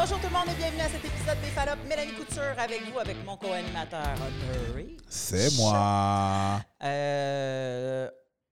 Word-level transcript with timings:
Bonjour 0.00 0.20
tout 0.20 0.28
le 0.28 0.32
monde 0.32 0.48
et 0.48 0.54
bienvenue 0.54 0.80
à 0.80 0.88
cet 0.88 1.04
épisode 1.04 1.40
des 1.40 1.48
Fallops. 1.48 1.82
Mélanie 1.88 2.12
Couture 2.12 2.54
avec 2.56 2.82
vous, 2.84 3.00
avec 3.00 3.16
mon 3.26 3.36
co-animateur 3.36 4.14
Murray. 4.70 4.96
C'est 5.08 5.52
moi. 5.56 6.60
Euh, 6.84 8.08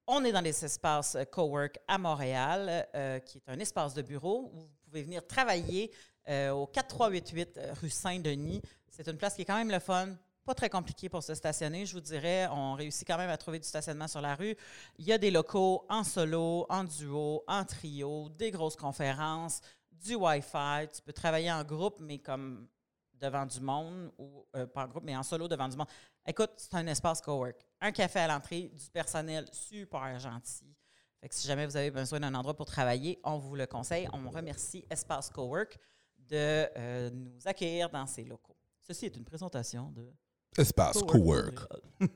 on 0.08 0.24
est 0.24 0.32
dans 0.32 0.40
les 0.40 0.64
espaces 0.64 1.16
Cowork 1.30 1.78
à 1.86 1.98
Montréal, 1.98 2.88
euh, 2.96 3.20
qui 3.20 3.38
est 3.38 3.48
un 3.48 3.60
espace 3.60 3.94
de 3.94 4.02
bureau 4.02 4.50
où 4.52 4.58
vous 4.62 4.76
pouvez 4.86 5.04
venir 5.04 5.24
travailler 5.24 5.92
euh, 6.28 6.50
au 6.50 6.66
4388 6.66 7.60
rue 7.80 7.90
Saint-Denis. 7.90 8.60
C'est 8.90 9.06
une 9.06 9.16
place 9.16 9.36
qui 9.36 9.42
est 9.42 9.44
quand 9.44 9.56
même 9.56 9.70
le 9.70 9.78
fun. 9.78 10.16
Pas 10.46 10.54
très 10.54 10.70
compliqué 10.70 11.08
pour 11.08 11.24
se 11.24 11.34
stationner, 11.34 11.86
je 11.86 11.92
vous 11.92 12.00
dirais. 12.00 12.48
On 12.52 12.74
réussit 12.74 13.04
quand 13.04 13.18
même 13.18 13.30
à 13.30 13.36
trouver 13.36 13.58
du 13.58 13.66
stationnement 13.66 14.06
sur 14.06 14.20
la 14.20 14.34
rue. 14.34 14.56
Il 14.96 15.04
y 15.04 15.12
a 15.12 15.18
des 15.18 15.32
locaux 15.32 15.84
en 15.88 16.04
solo, 16.04 16.66
en 16.68 16.84
duo, 16.84 17.42
en 17.48 17.64
trio, 17.64 18.28
des 18.30 18.52
grosses 18.52 18.76
conférences, 18.76 19.60
du 20.04 20.14
Wi-Fi. 20.14 20.88
Tu 20.94 21.02
peux 21.02 21.12
travailler 21.12 21.50
en 21.52 21.62
groupe, 21.64 21.98
mais 22.00 22.18
comme 22.18 22.68
devant 23.14 23.46
du 23.46 23.60
monde, 23.60 24.12
ou 24.18 24.46
euh, 24.56 24.66
pas 24.66 24.84
en 24.84 24.88
groupe, 24.88 25.04
mais 25.04 25.16
en 25.16 25.22
solo 25.22 25.48
devant 25.48 25.68
du 25.68 25.76
monde. 25.76 25.88
Écoute, 26.26 26.50
c'est 26.56 26.74
un 26.74 26.86
espace 26.86 27.20
cowork. 27.20 27.56
Un 27.80 27.92
café 27.92 28.18
à 28.20 28.28
l'entrée, 28.28 28.70
du 28.74 28.90
personnel 28.90 29.46
super 29.52 30.18
gentil. 30.18 30.74
Fait 31.20 31.28
que 31.28 31.34
si 31.34 31.46
jamais 31.46 31.64
vous 31.66 31.76
avez 31.76 31.90
besoin 31.90 32.20
d'un 32.20 32.34
endroit 32.34 32.54
pour 32.54 32.66
travailler, 32.66 33.18
on 33.24 33.38
vous 33.38 33.56
le 33.56 33.66
conseille. 33.66 34.06
On 34.12 34.28
remercie 34.30 34.84
Espace 34.90 35.30
Cowork 35.30 35.78
de 36.18 36.68
euh, 36.76 37.10
nous 37.10 37.38
accueillir 37.46 37.88
dans 37.88 38.06
ces 38.06 38.24
locaux. 38.24 38.56
Ceci 38.82 39.06
est 39.06 39.16
une 39.16 39.24
présentation 39.24 39.90
de 39.92 40.12
Espace 40.58 41.02
Cowork. 41.02 41.58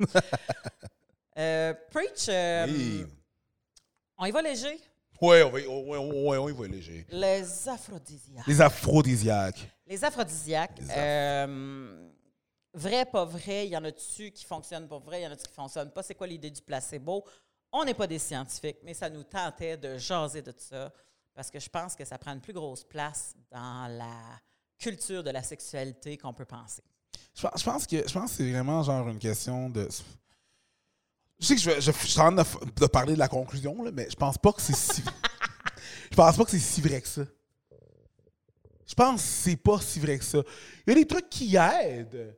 Euh, 1.39 1.73
Preach, 1.91 2.29
euh, 2.29 2.67
Oui. 2.67 3.07
on 4.19 4.27
y 4.27 4.31
va 4.31 4.43
léger? 4.43 4.79
Ouais, 5.21 5.43
on 5.43 5.51
va, 5.51 5.59
ouais, 5.59 6.39
on 6.39 6.49
y 6.49 6.53
va 6.53 6.67
léger. 6.67 7.07
Les 7.11 7.69
aphrodisiaques. 7.69 8.47
Les 8.47 8.61
aphrodisiaques. 8.61 9.69
Les 9.87 10.05
aphrodisiaques. 10.05 10.79
Les 10.81 10.87
euh, 10.97 12.11
vrai, 12.73 13.05
pas 13.05 13.25
vrai, 13.25 13.67
il 13.67 13.71
y 13.71 13.77
en 13.77 13.85
a-tu 13.85 14.31
qui 14.31 14.45
fonctionnent 14.45 14.89
pour 14.89 15.01
vrai, 15.01 15.21
il 15.21 15.25
y 15.25 15.27
en 15.27 15.33
a-tu 15.33 15.47
qui 15.47 15.55
fonctionnent 15.55 15.91
pas? 15.91 16.03
C'est 16.03 16.15
quoi 16.15 16.27
l'idée 16.27 16.51
du 16.51 16.63
placebo? 16.63 17.25
On 17.73 17.85
n'est 17.85 17.95
pas 17.95 18.07
des 18.07 18.19
scientifiques, 18.19 18.79
mais 18.83 18.95
ça 18.95 19.09
nous 19.09 19.23
tentait 19.23 19.77
de 19.77 19.97
jaser 19.99 20.43
de 20.43 20.53
ça 20.57 20.93
parce 21.35 21.51
que 21.51 21.61
je 21.61 21.69
pense 21.69 21.95
que 21.95 22.05
ça 22.05 22.19
prend 22.19 22.33
une 22.33 22.41
plus 22.41 22.53
grosse 22.53 22.85
place 22.85 23.35
dans 23.51 23.87
la 23.89 24.41
culture 24.79 25.23
de 25.23 25.31
la 25.31 25.43
sexualité 25.43 26.17
qu'on 26.17 26.33
peut 26.33 26.45
penser. 26.45 26.83
Je 27.35 27.43
pense, 27.43 27.61
je 27.61 27.65
pense 27.65 27.87
que, 27.87 28.09
je 28.09 28.13
pense 28.13 28.31
que 28.31 28.37
c'est 28.39 28.51
vraiment 28.51 28.83
genre 28.83 29.09
une 29.09 29.19
question 29.19 29.71
de. 29.71 29.89
Je 31.41 31.47
sais 31.47 31.55
que 31.55 31.61
je, 31.61 31.71
je, 31.81 31.91
je 31.93 32.07
suis 32.07 32.21
en 32.21 32.35
train 32.35 32.45
de, 32.77 32.87
parler 32.87 33.15
de 33.15 33.19
la 33.19 33.29
conclusion, 33.29 33.83
là, 33.83 33.91
mais 33.93 34.09
je 34.11 34.17
pense 34.17 34.37
pas 34.37 34.53
que 34.53 34.61
c'est 34.61 34.77
si. 34.77 35.03
je 36.11 36.17
pense 36.17 36.37
pas 36.37 36.45
que 36.45 36.51
c'est 36.51 36.59
si 36.59 36.81
vrai 36.83 37.01
que 37.01 37.09
ça. 37.09 37.23
Je 38.87 38.95
pense 38.95 39.23
que 39.23 39.29
c'est 39.29 39.57
pas 39.57 39.81
si 39.81 40.01
vrai 40.01 40.19
que 40.19 40.25
ça. 40.25 40.43
Il 40.87 40.91
y 40.91 40.93
a 40.93 40.95
des 40.97 41.07
trucs 41.07 41.31
qui 41.31 41.57
aident. 41.57 42.37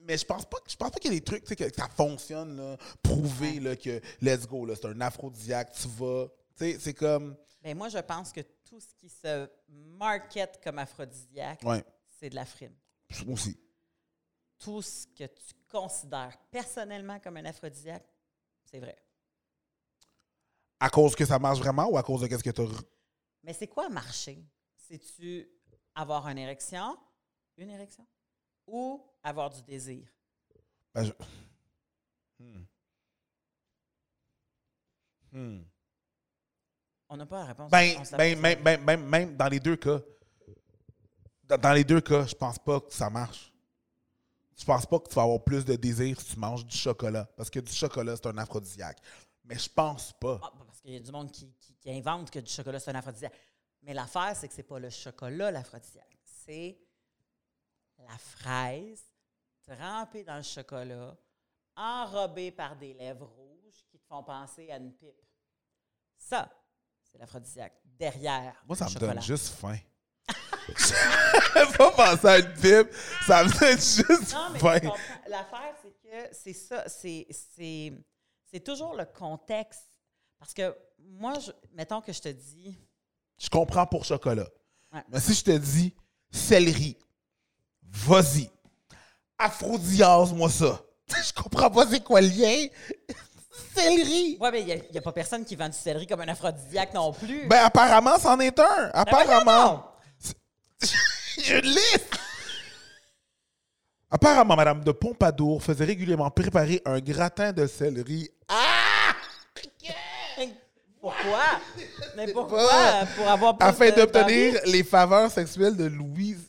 Mais 0.00 0.16
je 0.16 0.24
pense 0.24 0.46
pas, 0.46 0.56
je 0.66 0.74
pense 0.74 0.90
pas 0.90 0.98
qu'il 0.98 1.12
y 1.12 1.16
a 1.16 1.18
des 1.18 1.24
trucs 1.24 1.44
tu 1.44 1.48
sais, 1.48 1.56
que 1.56 1.74
ça 1.76 1.86
fonctionne, 1.88 2.56
là, 2.56 2.76
prouver 3.02 3.60
là, 3.60 3.76
que 3.76 4.00
let's 4.22 4.46
go, 4.46 4.64
là, 4.64 4.74
c'est 4.74 4.86
un 4.86 5.00
aphrodisiaque, 5.02 5.72
tu 5.72 5.86
vas. 5.88 6.26
Tu 6.56 6.72
sais, 6.72 6.78
c'est 6.80 6.94
comme. 6.94 7.36
Mais 7.62 7.74
moi, 7.74 7.90
je 7.90 7.98
pense 7.98 8.32
que 8.32 8.40
tout 8.64 8.80
ce 8.80 8.94
qui 8.98 9.08
se 9.08 9.48
market 9.98 10.58
comme 10.64 10.78
aphrodisiaque, 10.78 11.60
Ouais, 11.62 11.84
c'est 12.18 12.30
de 12.30 12.34
la 12.34 12.46
frime. 12.46 12.72
moi 13.26 13.34
aussi. 13.34 13.56
Tout 14.58 14.82
ce 14.82 15.06
que 15.06 15.24
tu 15.24 15.54
considères 15.68 16.36
personnellement 16.50 17.20
comme 17.20 17.36
un 17.36 17.44
aphrodisiaque, 17.44 18.06
c'est 18.64 18.80
vrai. 18.80 18.96
À 20.80 20.90
cause 20.90 21.14
que 21.14 21.24
ça 21.24 21.38
marche 21.38 21.58
vraiment 21.58 21.86
ou 21.86 21.96
à 21.98 22.02
cause 22.02 22.20
de 22.22 22.26
qu'est-ce 22.26 22.42
que 22.44 22.50
tu. 22.50 22.62
Mais 23.42 23.52
c'est 23.52 23.66
quoi 23.68 23.88
marcher? 23.88 24.44
C'est-tu 24.76 25.48
avoir 25.94 26.26
une 26.28 26.38
érection, 26.38 26.96
une 27.56 27.70
érection, 27.70 28.06
ou 28.66 29.04
avoir 29.22 29.50
du 29.50 29.62
désir? 29.62 30.06
Ben, 30.94 31.04
je- 31.04 31.12
Hmm. 32.40 32.64
Hmm. 35.32 35.62
On 37.08 37.16
n'a 37.16 37.26
pas 37.26 37.40
la 37.40 37.44
réponse. 37.46 37.70
Ben, 37.70 37.94
la 38.12 38.16
ben, 38.16 38.34
pose. 38.34 38.42
même, 38.42 38.62
même, 38.62 38.84
même, 38.84 39.04
même 39.08 39.36
dans 39.36 39.48
les 39.48 39.58
deux 39.58 39.76
cas, 39.76 39.98
dans, 41.44 41.58
dans 41.58 41.72
les 41.72 41.82
deux 41.84 42.00
cas, 42.00 42.26
je 42.26 42.34
pense 42.34 42.58
pas 42.58 42.80
que 42.80 42.92
ça 42.92 43.10
marche. 43.10 43.52
Je 44.58 44.64
pense 44.64 44.84
pas 44.86 44.98
que 44.98 45.08
tu 45.08 45.14
vas 45.14 45.22
avoir 45.22 45.42
plus 45.44 45.64
de 45.64 45.76
désir 45.76 46.20
si 46.20 46.34
tu 46.34 46.38
manges 46.40 46.66
du 46.66 46.76
chocolat? 46.76 47.24
Parce 47.36 47.48
que 47.48 47.60
du 47.60 47.72
chocolat, 47.72 48.16
c'est 48.16 48.26
un 48.26 48.38
aphrodisiaque. 48.38 48.98
Mais 49.44 49.56
je 49.58 49.68
pense 49.68 50.12
pas. 50.20 50.40
Ah, 50.42 50.52
parce 50.66 50.80
qu'il 50.80 50.92
y 50.92 50.96
a 50.96 51.00
du 51.00 51.12
monde 51.12 51.30
qui, 51.30 51.52
qui- 51.60 51.74
qui 51.76 51.90
invente 51.90 52.30
que 52.30 52.40
du 52.40 52.50
chocolat, 52.50 52.80
c'est 52.80 52.90
un 52.90 52.94
aphrodisiaque. 52.96 53.34
Mais 53.82 53.94
l'affaire, 53.94 54.34
c'est 54.34 54.48
que 54.48 54.54
c'est 54.54 54.64
pas 54.64 54.78
le 54.80 54.90
chocolat, 54.90 55.50
l'aphrodisiaque. 55.52 56.18
C'est 56.24 56.76
la 57.98 58.18
fraise 58.18 59.02
trempée 59.62 60.24
dans 60.24 60.36
le 60.36 60.42
chocolat, 60.42 61.16
enrobée 61.76 62.50
par 62.50 62.76
des 62.76 62.94
lèvres 62.94 63.26
rouges 63.26 63.84
qui 63.90 63.98
te 63.98 64.06
font 64.06 64.22
penser 64.24 64.70
à 64.70 64.76
une 64.78 64.92
pipe. 64.92 65.14
Ça, 66.16 66.50
c'est 67.04 67.18
l'aphrodisiaque. 67.18 67.80
Derrière 67.84 68.60
Moi, 68.66 68.76
ça 68.76 68.86
le 68.86 68.90
me 68.90 68.94
chocolat. 68.94 69.14
donne 69.14 69.22
juste 69.22 69.48
faim. 69.54 69.76
Je 70.76 71.76
pas 71.76 71.90
penser 71.92 72.26
à 72.26 72.38
une 72.38 72.52
pipe. 72.54 72.88
Ça 73.26 73.44
juste 73.44 74.32
Non, 74.34 74.50
mais 74.62 74.82
l'affaire, 75.28 75.74
c'est 75.82 75.94
que 76.02 76.28
c'est 76.32 76.52
ça, 76.52 76.84
c'est, 76.88 77.26
c'est, 77.30 77.92
c'est 78.50 78.60
toujours 78.60 78.94
le 78.94 79.04
contexte. 79.04 79.84
Parce 80.38 80.54
que 80.54 80.74
moi, 80.98 81.34
je- 81.38 81.52
mettons 81.74 82.00
que 82.00 82.12
je 82.12 82.20
te 82.20 82.28
dis, 82.28 82.76
Je 83.38 83.48
comprends 83.48 83.86
pour 83.86 84.04
chocolat. 84.04 84.48
Ouais. 84.92 85.02
Mais 85.10 85.20
si 85.20 85.34
je 85.34 85.44
te 85.44 85.56
dis 85.56 85.94
céleri, 86.30 86.96
vas-y. 87.82 88.50
Aphrodisiase-moi 89.38 90.50
ça. 90.50 90.80
Je 91.08 91.32
comprends 91.32 91.70
pas 91.70 91.86
c'est 91.86 92.02
quoi 92.02 92.20
le 92.20 92.28
lien. 92.28 92.66
céleri. 93.74 94.36
ouais, 94.40 94.50
mais 94.50 94.60
il 94.62 94.90
n'y 94.90 94.98
a, 94.98 95.00
pas 95.00 95.12
personne 95.12 95.44
qui 95.44 95.56
vend 95.56 95.68
du 95.68 95.76
céleri 95.76 96.06
comme 96.06 96.20
un 96.20 96.28
aphrodisiaque 96.28 96.92
non 96.94 97.12
plus. 97.12 97.46
Ben 97.46 97.64
apparemment, 97.64 98.18
c'en 98.18 98.38
est 98.40 98.58
un. 98.58 98.64
Ben, 98.64 98.90
Apparemment. 98.94 99.87
Une 101.38 101.60
liste. 101.60 102.18
Apparemment, 104.10 104.56
Madame 104.56 104.82
de 104.82 104.92
Pompadour 104.92 105.62
faisait 105.62 105.84
régulièrement 105.84 106.30
préparer 106.30 106.80
un 106.84 106.98
gratin 106.98 107.52
de 107.52 107.66
céleri. 107.66 108.30
Ah! 108.48 109.14
Pourquoi? 111.00 111.60
Mais 112.16 112.32
pourquoi? 112.32 113.06
Pour 113.16 113.28
avoir 113.28 113.56
plus 113.56 113.66
Afin 113.68 113.90
d'obtenir 113.90 114.60
les 114.66 114.82
faveurs 114.82 115.30
sexuelles 115.30 115.76
de 115.76 115.84
Louise. 115.84 116.48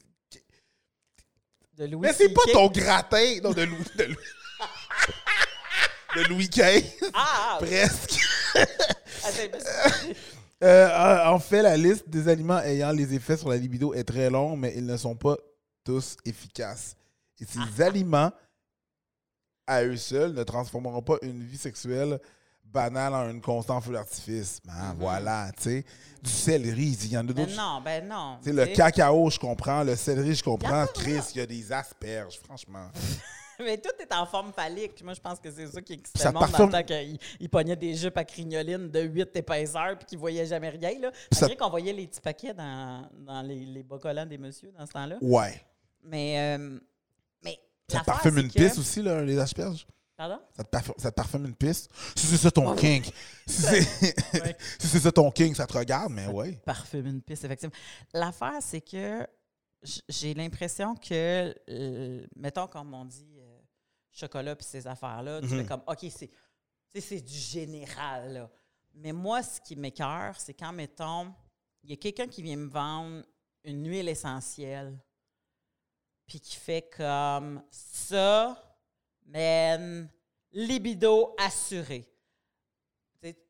De 1.77 1.85
Louis 1.85 2.07
Mais 2.07 2.13
c'est 2.13 2.29
pas 2.29 2.41
ton 2.51 2.67
gratin. 2.67 3.37
Non, 3.43 3.51
de 3.51 3.61
Louis. 3.63 3.85
De 3.95 4.03
Louis, 4.05 4.17
de 6.15 6.21
Louis 6.23 6.49
XV. 6.49 6.83
Ah! 7.13 7.57
ah, 7.57 7.57
Presque. 7.59 8.19
ah, 8.55 9.29
Euh, 10.63 11.25
en 11.25 11.39
fait, 11.39 11.61
la 11.61 11.77
liste 11.77 12.09
des 12.09 12.27
aliments 12.27 12.59
ayant 12.61 12.91
les 12.91 13.13
effets 13.13 13.37
sur 13.37 13.49
la 13.49 13.57
libido 13.57 13.93
est 13.93 14.03
très 14.03 14.29
longue, 14.29 14.59
mais 14.59 14.73
ils 14.75 14.85
ne 14.85 14.97
sont 14.97 15.15
pas 15.15 15.37
tous 15.83 16.17
efficaces. 16.25 16.95
Et 17.39 17.45
ces 17.45 17.81
aliments, 17.81 18.31
à 19.65 19.83
eux 19.83 19.95
seuls, 19.95 20.33
ne 20.33 20.43
transformeront 20.43 21.01
pas 21.01 21.15
une 21.21 21.43
vie 21.43 21.57
sexuelle 21.57 22.19
banale 22.65 23.13
en 23.13 23.29
un 23.29 23.39
constant 23.39 23.79
feu 23.81 23.93
d'artifice. 23.93 24.59
Ben, 24.65 24.95
Voilà, 24.99 25.49
tu 25.55 25.63
sais. 25.63 25.85
Du 26.21 26.29
céleri, 26.29 26.91
il 27.03 27.11
y 27.13 27.17
en 27.17 27.21
a 27.21 27.23
Ben 27.23 27.33
d'autres. 27.33 27.55
non, 27.57 27.81
ben 27.81 28.07
non. 28.07 28.37
Tu 28.43 28.49
sais, 28.49 28.53
le 28.55 28.65
cacao, 28.75 29.29
je 29.29 29.39
comprends. 29.39 29.83
Le 29.83 29.95
céleri, 29.95 30.35
je 30.35 30.43
comprends. 30.43 30.85
Chris, 30.93 31.21
il 31.33 31.37
y 31.37 31.41
a 31.41 31.45
des 31.45 31.71
asperges, 31.71 32.37
franchement. 32.43 32.89
Mais 33.63 33.77
tout 33.77 33.89
est 33.99 34.13
en 34.13 34.25
forme 34.25 34.53
phallique. 34.53 35.03
Moi, 35.03 35.13
je 35.13 35.19
pense 35.19 35.39
que 35.39 35.51
c'est 35.51 35.67
ça 35.67 35.81
qui 35.81 35.93
excitait 35.93 36.25
le 36.25 36.31
monde 36.33 36.49
dans 36.51 36.65
le 36.65 36.71
temps 36.71 36.83
qu'il 36.83 37.17
il 37.39 37.49
pognait 37.49 37.75
des 37.75 37.93
jupes 37.95 38.17
à 38.17 38.23
crinoline 38.23 38.89
de 38.89 39.01
8 39.01 39.35
épaisseurs 39.35 39.97
puis 39.97 40.05
qu'il 40.07 40.17
voyait 40.17 40.45
jamais 40.45 40.69
rien. 40.69 40.97
Là. 40.99 41.11
ça- 41.31 41.53
qu'on 41.55 41.69
voyait 41.69 41.93
les 41.93 42.07
petits 42.07 42.21
paquets 42.21 42.53
dans, 42.53 43.09
dans 43.19 43.41
les, 43.41 43.65
les 43.65 43.83
bas 43.83 43.99
collants 43.99 44.25
des 44.25 44.37
messieurs 44.37 44.71
dans 44.77 44.85
ce 44.85 44.91
temps-là. 44.93 45.17
Ouais. 45.21 45.61
Mais, 46.03 46.57
euh, 46.57 46.79
mais 47.43 47.59
Ça 47.91 48.01
parfume 48.05 48.37
une 48.37 48.47
que- 48.51 48.53
piste 48.59 48.77
aussi, 48.79 49.01
là, 49.01 49.21
les 49.23 49.37
asperges? 49.37 49.85
Pardon? 50.15 50.39
Ça 50.55 50.63
te, 50.65 50.69
parfume, 50.69 50.93
ça 50.97 51.11
te 51.11 51.15
parfume 51.15 51.45
une 51.45 51.55
piste? 51.55 51.89
Si 52.15 52.25
c'est 52.27 52.37
ça 52.37 52.51
ton 52.51 52.75
kink. 52.75 53.05
Si 53.47 53.61
c'est 53.61 53.79
Ouais. 54.43 54.55
si 54.79 54.87
c'est 54.87 54.99
ça 54.99 55.11
ton 55.13 55.31
kink, 55.31 55.55
ça 55.55 55.65
te 55.65 55.77
regarde, 55.77 56.11
mais 56.11 56.27
ouais. 56.27 56.59
Parfume 56.65 57.07
une 57.07 57.21
piste, 57.21 57.45
effectivement. 57.45 57.75
L'affaire, 58.13 58.57
c'est 58.61 58.81
que 58.81 59.25
j'ai 60.09 60.33
l'impression 60.33 60.93
que, 60.95 61.55
euh, 61.69 62.25
mettons, 62.35 62.67
comme 62.67 62.93
on 62.93 63.05
dit, 63.05 63.38
chocolat 64.19 64.55
puis 64.55 64.65
ces 64.65 64.85
affaires-là, 64.87 65.41
tu 65.41 65.47
Mhm. 65.47 65.61
fais 65.61 65.65
comme, 65.65 65.83
OK, 65.87 66.05
c'est 66.99 67.21
du 67.21 67.37
général, 67.37 68.33
là. 68.33 68.49
Mais 68.93 69.11
moi, 69.13 69.41
ce 69.43 69.61
qui 69.61 69.75
m'écœure, 69.75 70.39
c'est 70.39 70.53
quand, 70.53 70.73
mettons, 70.73 71.33
il 71.83 71.91
y 71.91 71.93
a 71.93 71.95
quelqu'un 71.97 72.27
qui 72.27 72.41
vient 72.41 72.57
me 72.57 72.69
vendre 72.69 73.23
une 73.63 73.87
huile 73.87 74.09
essentielle, 74.09 74.97
puis 76.25 76.39
qui 76.39 76.55
fait 76.55 76.89
comme 76.95 77.63
ça, 77.71 78.57
man, 79.25 80.09
libido 80.51 81.35
assuré. 81.39 82.05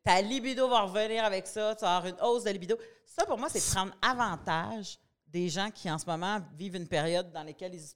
Ta 0.04 0.22
libido 0.22 0.68
va 0.68 0.81
revenir 0.81 1.24
avec 1.24 1.45
ça, 1.48 1.75
tu 1.75 1.81
vas 1.81 1.98
avoir 1.98 2.13
une 2.13 2.22
hausse 2.22 2.44
de 2.44 2.50
libido. 2.50 2.77
Ça, 3.06 3.25
pour 3.25 3.38
moi, 3.38 3.50
c'est 3.50 3.63
prendre 3.74 3.94
avantage 4.01 4.98
des 5.27 5.48
gens 5.48 5.69
qui, 5.69 5.89
en 5.92 5.98
ce 6.00 6.06
moment, 6.07 6.39
vivent 6.56 6.75
une 6.75 6.88
période 6.88 7.31
dans 7.31 7.44
laquelle 7.44 7.74
ils 7.75 7.94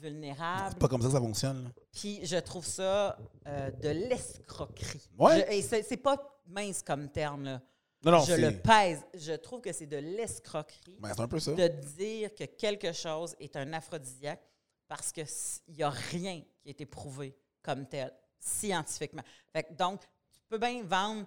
vulnérables. 0.00 0.70
C'est 0.70 0.78
pas 0.78 0.88
comme 0.88 1.02
ça 1.02 1.08
que 1.08 1.14
ça 1.14 1.20
fonctionne. 1.20 1.64
là. 1.64 1.70
Puis 1.92 2.20
je 2.24 2.36
trouve 2.36 2.64
ça 2.66 3.18
euh, 3.46 3.70
de 3.70 3.88
l'escroquerie. 3.88 5.08
Ouais. 5.18 5.40
Je- 5.48 5.52
et 5.56 5.62
c'est 5.62 5.82
c'est 5.82 5.96
pas 5.96 6.16
mince 6.46 6.82
comme 6.82 7.08
terme, 7.08 7.44
là. 7.44 7.60
Non, 8.04 8.12
non, 8.12 8.20
je 8.24 8.34
le 8.34 8.58
pèse. 8.60 9.00
Je 9.14 9.32
trouve 9.32 9.62
que 9.62 9.72
c'est 9.72 9.86
de 9.86 9.96
l'escroquerie 9.96 10.98
Ben, 11.00 11.12
c'est 11.14 11.22
un 11.22 11.28
peu 11.28 11.40
ça. 11.40 11.52
de 11.52 11.68
dire 11.96 12.34
que 12.34 12.44
quelque 12.44 12.92
chose 12.92 13.34
est 13.40 13.56
un 13.56 13.72
aphrodisiaque 13.72 14.42
parce 14.86 15.10
qu'il 15.10 15.26
n'y 15.68 15.82
a 15.82 15.88
rien 15.88 16.42
qui 16.62 16.68
a 16.68 16.70
été 16.70 16.84
prouvé 16.84 17.34
comme 17.62 17.86
tel, 17.86 18.12
scientifiquement. 18.38 19.22
Fait 19.52 19.62
que 19.62 19.72
donc, 19.72 20.00
tu 20.02 20.40
peux 20.50 20.58
bien 20.58 20.82
vendre 20.84 21.24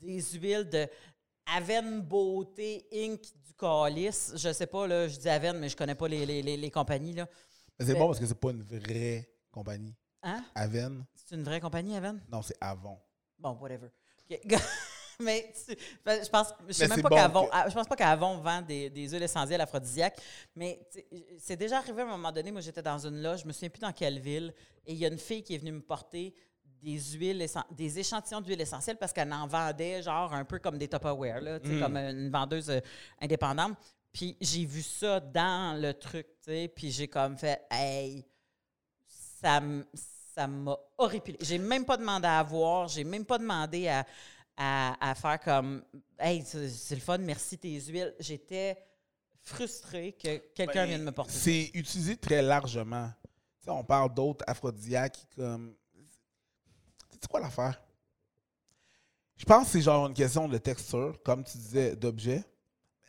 des 0.00 0.20
huiles 0.32 0.68
de 0.68 0.88
Aven 1.46 2.00
Beauté 2.00 2.84
Inc. 2.92 3.20
du 3.46 3.54
Calice. 3.56 4.32
Je 4.34 4.52
sais 4.52 4.66
pas, 4.66 4.88
là, 4.88 5.06
je 5.06 5.18
dis 5.20 5.28
Aven, 5.28 5.56
mais 5.58 5.68
je 5.68 5.76
connais 5.76 5.94
pas 5.94 6.08
les, 6.08 6.26
les- 6.26 6.42
les- 6.42 6.56
les 6.56 6.70
compagnies. 6.72 7.14
Là. 7.14 7.28
C'est 7.86 7.94
bon 7.94 8.06
parce 8.06 8.18
que 8.20 8.26
c'est 8.26 8.34
pas 8.40 8.50
une 8.50 8.62
vraie 8.62 9.28
compagnie. 9.50 9.94
Hein? 10.22 10.44
Aven, 10.54 11.04
C'est 11.14 11.34
une 11.34 11.42
vraie 11.42 11.60
compagnie, 11.60 11.96
Aven? 11.96 12.20
non, 12.30 12.42
c'est 12.42 12.56
Avon. 12.60 12.98
Bon, 13.38 13.56
whatever. 13.60 13.88
Mais 15.20 15.52
tu- 15.66 15.76
ben, 16.04 16.24
je 16.24 16.28
pense, 16.28 16.48
je 16.66 16.72
sais 16.72 16.88
Mais 16.88 16.96
même 16.96 17.02
pas 17.02 17.08
bon 17.10 17.16
qu'Avon, 17.16 17.44
que- 17.44 17.50
ah, 17.52 17.68
je 17.68 17.74
pense 17.74 17.86
pas 17.86 17.96
qu'Avon 17.96 18.38
vend 18.38 18.62
des, 18.62 18.90
des 18.90 19.08
huiles 19.08 19.22
essentielles 19.22 19.60
aphrodisiaques, 19.60 20.18
mais 20.56 20.80
c'est 21.38 21.54
déjà 21.56 21.78
arrivé 21.78 22.00
à 22.02 22.04
un 22.06 22.08
moment 22.08 22.32
donné. 22.32 22.50
Moi, 22.50 22.60
j'étais 22.60 22.82
dans 22.82 22.98
une 23.06 23.22
loge, 23.22 23.42
je 23.42 23.46
me 23.46 23.52
souviens 23.52 23.68
plus 23.68 23.80
dans 23.80 23.92
quelle 23.92 24.18
ville, 24.18 24.52
et 24.86 24.92
il 24.92 24.98
y 24.98 25.04
a 25.04 25.08
une 25.08 25.18
fille 25.18 25.42
qui 25.44 25.54
est 25.54 25.58
venue 25.58 25.72
me 25.72 25.80
porter 25.82 26.34
des 26.82 26.98
huiles, 26.98 27.46
des 27.70 27.98
échantillons 28.00 28.40
d'huiles 28.40 28.60
essentielles 28.60 28.96
parce 28.96 29.12
qu'elle 29.12 29.32
en 29.32 29.46
vendait 29.46 30.02
genre 30.02 30.32
un 30.32 30.44
peu 30.44 30.58
comme 30.58 30.78
des 30.78 30.88
Tupperware, 30.88 31.40
là, 31.40 31.58
Mm. 31.60 31.80
comme 31.80 31.96
une 31.96 32.30
vendeuse 32.30 32.70
euh, 32.70 32.80
indépendante. 33.20 33.76
Puis 34.12 34.36
j'ai 34.40 34.64
vu 34.64 34.82
ça 34.82 35.20
dans 35.20 35.80
le 35.80 35.94
truc, 35.94 36.26
tu 36.44 36.50
sais, 36.50 36.68
puis 36.68 36.90
j'ai 36.90 37.08
comme 37.08 37.38
fait, 37.38 37.62
hey, 37.70 38.26
ça 39.06 39.60
m'a 40.46 40.76
horripilé. 40.98 41.38
J'ai 41.40 41.58
même 41.58 41.84
pas 41.84 41.96
demandé 41.96 42.26
à 42.26 42.42
voir, 42.42 42.88
j'ai 42.88 43.04
même 43.04 43.24
pas 43.24 43.38
demandé 43.38 43.88
à, 43.88 44.06
à, 44.56 45.10
à 45.10 45.14
faire 45.14 45.40
comme 45.40 45.82
Hey, 46.18 46.44
c'est 46.44 46.94
le 46.94 47.00
fun, 47.00 47.18
merci 47.18 47.58
tes 47.58 47.80
huiles. 47.80 48.14
J'étais 48.20 48.76
frustrée 49.40 50.12
que 50.12 50.38
quelqu'un 50.54 50.84
Ben, 50.84 50.88
vienne 50.88 51.02
me 51.02 51.10
porter. 51.12 51.32
C'est 51.32 51.70
utilisé 51.74 52.16
très 52.16 52.42
largement. 52.42 53.10
Tu 53.58 53.64
sais, 53.64 53.70
on 53.70 53.82
parle 53.82 54.14
d'autres 54.14 54.44
aphrodisiaques 54.46 55.26
comme. 55.34 55.74
C'est 57.10 57.26
quoi 57.28 57.40
l'affaire? 57.40 57.80
Je 59.36 59.44
pense 59.44 59.66
que 59.66 59.72
c'est 59.72 59.82
genre 59.82 60.06
une 60.06 60.14
question 60.14 60.48
de 60.48 60.58
texture, 60.58 61.20
comme 61.24 61.42
tu 61.42 61.56
disais, 61.58 61.96
d'objet. 61.96 62.44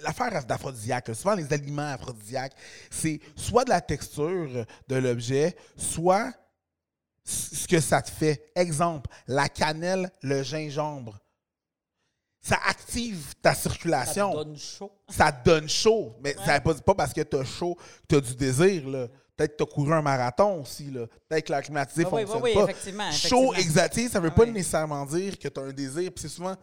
L'affaire 0.04 0.46
d'aphrodisiaque, 0.46 1.10
souvent 1.16 1.36
les 1.36 1.52
aliments 1.54 1.94
aphrodisiaques, 1.94 2.54
c'est 2.92 3.20
soit 3.36 3.64
de 3.64 3.70
la 3.70 3.82
texture 3.82 4.66
de 4.88 4.96
l'objet, 4.96 5.56
soit 5.78 6.32
ce 7.24 7.68
que 7.68 7.80
ça 7.80 8.02
te 8.02 8.12
fait. 8.12 8.52
Exemple, 8.56 9.10
la 9.28 9.48
cannelle, 9.50 10.12
le 10.22 10.44
gingembre. 10.44 11.20
Ça 12.42 12.60
active 12.68 13.34
ta 13.42 13.54
Ça 13.54 13.70
circulation 13.70 14.32
te 14.32 14.36
donne 14.36 14.58
chaud. 14.58 14.92
ça 15.10 15.32
te 15.32 15.46
donne 15.46 15.70
chaud. 15.70 16.14
Mais 16.22 16.38
Ouais. 16.38 16.46
ça 16.46 16.56
veut 16.56 16.60
pas, 16.62 16.74
pas 16.74 16.96
parce 16.96 17.14
que 17.14 17.22
tu 17.22 17.38
as 17.38 17.46
chaud 17.46 17.76
que 17.76 18.06
tu 18.10 18.16
as 18.16 18.20
du 18.22 18.36
désir. 18.36 18.90
là. 18.90 19.08
Peut-être 19.38 19.54
que 19.58 19.64
tu 19.64 19.70
as 19.72 19.74
couru 19.74 19.94
un 19.94 20.02
marathon 20.02 20.60
aussi. 20.62 20.92
là. 20.92 21.08
Peut-être 21.30 21.48
que 21.48 21.54
l'air 21.54 21.62
climatisé 21.62 22.04
Oui, 22.04 22.10
oui, 22.12 22.22
fonctionne 22.26 22.44
oui, 22.44 22.52
oui, 22.54 22.56
pas. 22.66 22.70
effectivement, 22.72 23.12
Chaud 23.12 23.54
exalté, 23.54 24.10
ça 24.10 24.20
veut 24.20 24.30
Ah 24.32 24.36
pas 24.36 24.46
nécessairement 24.46 25.06
dire 25.06 25.40
que 25.40 25.48
tu 25.48 25.60
as 25.60 25.64
un 25.64 25.72
désir. 25.72 26.12
Puis 26.12 26.22
c'est 26.24 26.28
souvent. 26.28 26.56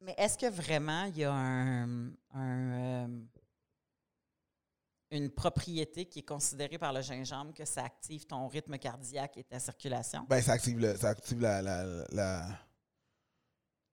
Mais 0.00 0.14
est-ce 0.16 0.38
que 0.38 0.46
vraiment 0.48 1.04
il 1.04 1.18
y 1.18 1.24
a 1.24 1.32
un, 1.32 2.08
un, 2.34 3.04
euh, 3.04 3.08
une 5.10 5.30
propriété 5.30 6.06
qui 6.06 6.20
est 6.20 6.28
considérée 6.28 6.78
par 6.78 6.92
le 6.92 7.00
gingembre 7.02 7.52
que 7.52 7.64
ça 7.64 7.84
active 7.84 8.26
ton 8.26 8.46
rythme 8.46 8.78
cardiaque 8.78 9.36
et 9.38 9.44
ta 9.44 9.58
circulation? 9.58 10.24
Ben, 10.28 10.40
ça 10.40 10.52
active, 10.52 10.78
le- 10.78 10.96
ça 10.96 11.08
active 11.08 11.40
la, 11.40 11.62
la, 11.62 11.84
la, 12.10 12.46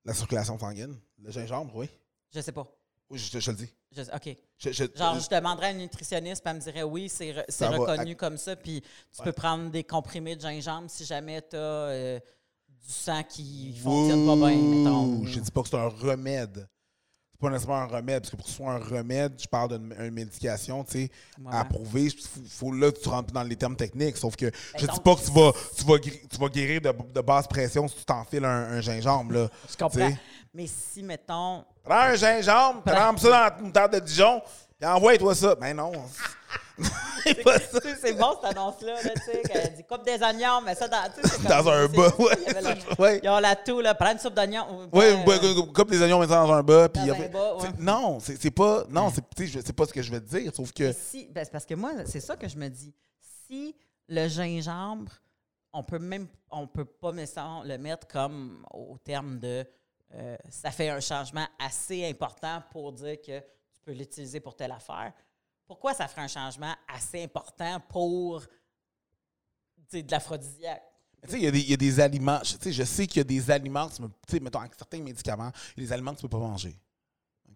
la 0.04 0.14
circulation 0.14 0.60
sanguine. 0.60 1.00
Le 1.20 1.32
gingembre, 1.32 1.76
oui. 1.76 1.90
Je 2.34 2.42
sais 2.42 2.52
pas. 2.52 2.66
Oui, 3.10 3.18
je, 3.20 3.32
te- 3.32 3.40
je 3.40 3.46
te 3.46 3.52
le 3.52 3.58
dis. 3.58 3.74
Je- 3.92 4.02
OK. 4.16 4.38
Je- 4.58 4.72
je- 4.72 4.98
Genre, 4.98 5.16
je- 5.16 5.22
je 5.22 5.30
demanderais 5.30 5.68
à 5.68 5.72
une 5.72 5.78
nutritionniste, 5.80 6.44
elle 6.46 6.56
me 6.56 6.60
dirait 6.60 6.84
oui, 6.84 7.08
c'est 7.10 7.32
re- 7.32 7.60
va 7.60 7.78
reconnu 7.78 8.16
comme 8.16 8.38
ça, 8.38 8.56
puis 8.56 8.82
tu 8.82 9.20
Ouais. 9.22 9.26
peux 9.26 9.34
prendre 9.34 9.70
des 9.72 9.84
comprimés 9.84 10.36
de 10.36 10.42
gingembre 10.42 10.90
si 10.90 11.06
jamais 11.06 11.42
tu 11.42 11.56
as 11.56 12.20
du 12.82 12.92
sang 12.94 13.24
qui 13.24 13.74
fonctionne 13.78 14.26
pas 14.26 14.36
bien, 14.36 14.58
mettons. 14.62 15.26
Je 15.26 15.40
dis 15.40 15.52
pas 15.52 15.62
que 15.64 15.70
c'est 15.70 15.78
un 15.78 15.88
remède. 15.90 16.68
C'est 17.32 17.42
pas 17.42 17.50
nécessairement 17.50 17.82
un 17.82 17.88
remède, 17.98 18.22
parce 18.22 18.32
que 18.32 18.36
pour 18.38 18.46
que 18.46 18.52
ce 18.52 18.58
soit 18.58 18.72
un 18.72 18.80
remède, 18.80 19.34
je 19.38 19.48
parle 19.48 19.78
d'une 19.78 19.94
une 20.00 20.12
médication, 20.12 20.84
tu 20.86 20.92
sais, 20.94 21.12
Ouais. 21.44 21.52
prouver. 21.70 22.10
Faut, 22.10 22.40
faut 22.48 22.72
là 22.72 22.92
que 22.94 23.00
tu 23.00 23.10
rentres 23.10 23.34
dans 23.34 23.44
les 23.44 23.58
termes 23.58 23.76
techniques. 23.76 24.16
Sauf 24.16 24.38
que 24.38 24.50
je 24.76 24.80
dis 24.80 24.86
donc- 24.88 25.04
pas 25.04 25.16
que 25.16 25.26
tu 25.26 25.32
vas, 25.32 25.52
tu 25.78 25.84
vas, 25.84 25.98
guérir, 25.98 26.20
tu 26.32 26.38
vas 26.38 26.48
guérir 26.48 26.82
de, 26.82 26.94
de 27.14 27.22
basse 27.22 27.46
pression 27.48 27.88
si 27.90 27.96
tu 27.98 28.06
t'enfiles 28.06 28.46
un, 28.46 28.78
un 28.78 28.82
gingembre. 28.82 29.34
Là. 29.34 29.50
Je 29.70 29.76
comprends. 29.76 29.90
T'sais. 30.08 30.18
Mais 30.54 30.68
si, 30.68 31.04
mettons, 31.04 31.66
Prends 31.84 32.00
un 32.00 32.16
gingembre, 32.16 32.82
trempe 32.86 33.20
ça 33.20 33.28
dans 33.30 33.56
la 33.58 33.58
moutarde 33.62 33.94
de 33.96 34.00
Dijon, 34.00 34.42
puis 34.86 34.94
envoie-toi 34.94 35.36
ça. 35.36 35.56
Ben 35.56 35.76
non. 35.76 35.92
c'est 37.24 38.14
bon 38.14 38.34
cette 38.42 38.52
annonce-là, 38.58 39.02
là, 39.02 39.10
tu 39.16 39.22
sais, 39.32 39.42
qu'elle 39.44 39.74
dit 39.76 39.84
coupe 39.84 40.04
des 40.06 40.22
oignons, 40.22 40.62
mais 40.64 40.76
ça 40.76 40.88
dans, 40.88 40.98
comme- 41.04 41.68
un 41.70 41.88
bas, 41.88 42.12
ouais. 42.20 42.34
il 42.38 42.44
y 42.44 42.48
avait 42.50 42.62
la- 42.62 42.76
ouais. 43.00 43.20
Ils 43.24 43.30
ont 43.30 43.40
la 43.40 43.56
toux, 43.56 43.80
là, 43.82 43.96
prends 43.96 44.12
une 44.12 44.20
soupe 44.20 44.34
d'oignons. 44.36 44.66
ou 44.70 44.90
Oui, 44.92 45.06
euh, 45.06 45.62
coupe 45.74 45.90
les 45.92 46.02
oignons, 46.02 46.20
mets 46.20 46.28
ça 46.28 46.36
dans 46.46 46.54
un 46.54 46.62
bas. 46.62 46.90
Puis 46.90 47.04
Dans 47.06 47.14
après- 47.14 47.26
un 47.28 47.30
bas, 47.32 47.54
ouais. 47.56 47.60
t'sais, 47.62 47.72
Non, 47.80 48.20
c'est 48.20 48.52
pas. 48.52 48.84
Non, 48.90 49.10
c'est 49.10 49.46
je- 49.48 49.60
c'est 49.66 49.74
pas 49.74 49.86
ce 49.86 49.94
que 49.94 50.02
je 50.02 50.12
veux 50.12 50.20
te 50.24 50.30
dire. 50.38 50.52
Sauf 50.54 50.72
que. 50.72 50.92
Si, 50.92 51.28
ben, 51.32 51.44
c'est 51.46 51.52
parce 51.52 51.66
que 51.66 51.74
moi, 51.76 51.92
c'est 52.06 52.20
ça 52.20 52.36
que 52.36 52.48
je 52.48 52.58
me 52.58 52.68
dis. 52.68 52.94
Si 53.48 53.76
le 54.10 54.28
gingembre, 54.28 55.12
on 55.74 55.82
peut 55.84 56.00
même, 56.00 56.28
on 56.52 56.68
peut 56.68 56.86
pas 56.86 57.12
nécessairement 57.12 57.64
le 57.64 57.78
mettre 57.78 58.06
comme 58.08 58.66
au 58.72 58.98
terme 59.04 59.40
de, 59.40 59.66
euh, 60.14 60.36
ça 60.50 60.72
fait 60.72 60.90
un 60.90 61.00
changement 61.00 61.48
assez 61.66 62.08
important 62.08 62.62
pour 62.72 62.92
dire 62.92 63.18
que 63.26 63.42
l'utiliser 63.94 64.40
pour 64.40 64.56
telle 64.56 64.72
affaire. 64.72 65.14
Pourquoi 65.66 65.94
ça 65.94 66.08
ferait 66.08 66.22
un 66.22 66.28
changement 66.28 66.74
assez 66.88 67.24
important 67.24 67.80
pour 67.90 68.44
de 69.92 70.12
l'aphrodisiaque? 70.12 70.84
Il 71.30 71.40
y, 71.40 71.48
a 71.48 71.52
des- 71.52 71.60
il 71.62 71.70
y 71.72 71.74
a 71.74 71.78
des 71.78 72.00
aliments. 72.00 72.40
Je, 72.44 72.84
sais, 72.84 73.08
qu'il 73.08 73.18
y 73.18 73.22
a 73.22 73.24
des 73.24 73.50
aliments, 73.50 73.90
tu 73.90 74.04
sais, 74.30 74.40
mettons, 74.40 74.60
avec 74.60 74.76
certains 74.76 75.02
médicaments, 75.02 75.52
il 75.76 75.82
y 75.82 75.86
a 75.86 75.88
des 75.88 75.94
aliments 75.94 76.14
que 76.14 76.20
tu 76.20 76.26
ne 76.26 76.30
peux 76.30 76.38
pas 76.38 76.44
manger. 76.46 76.78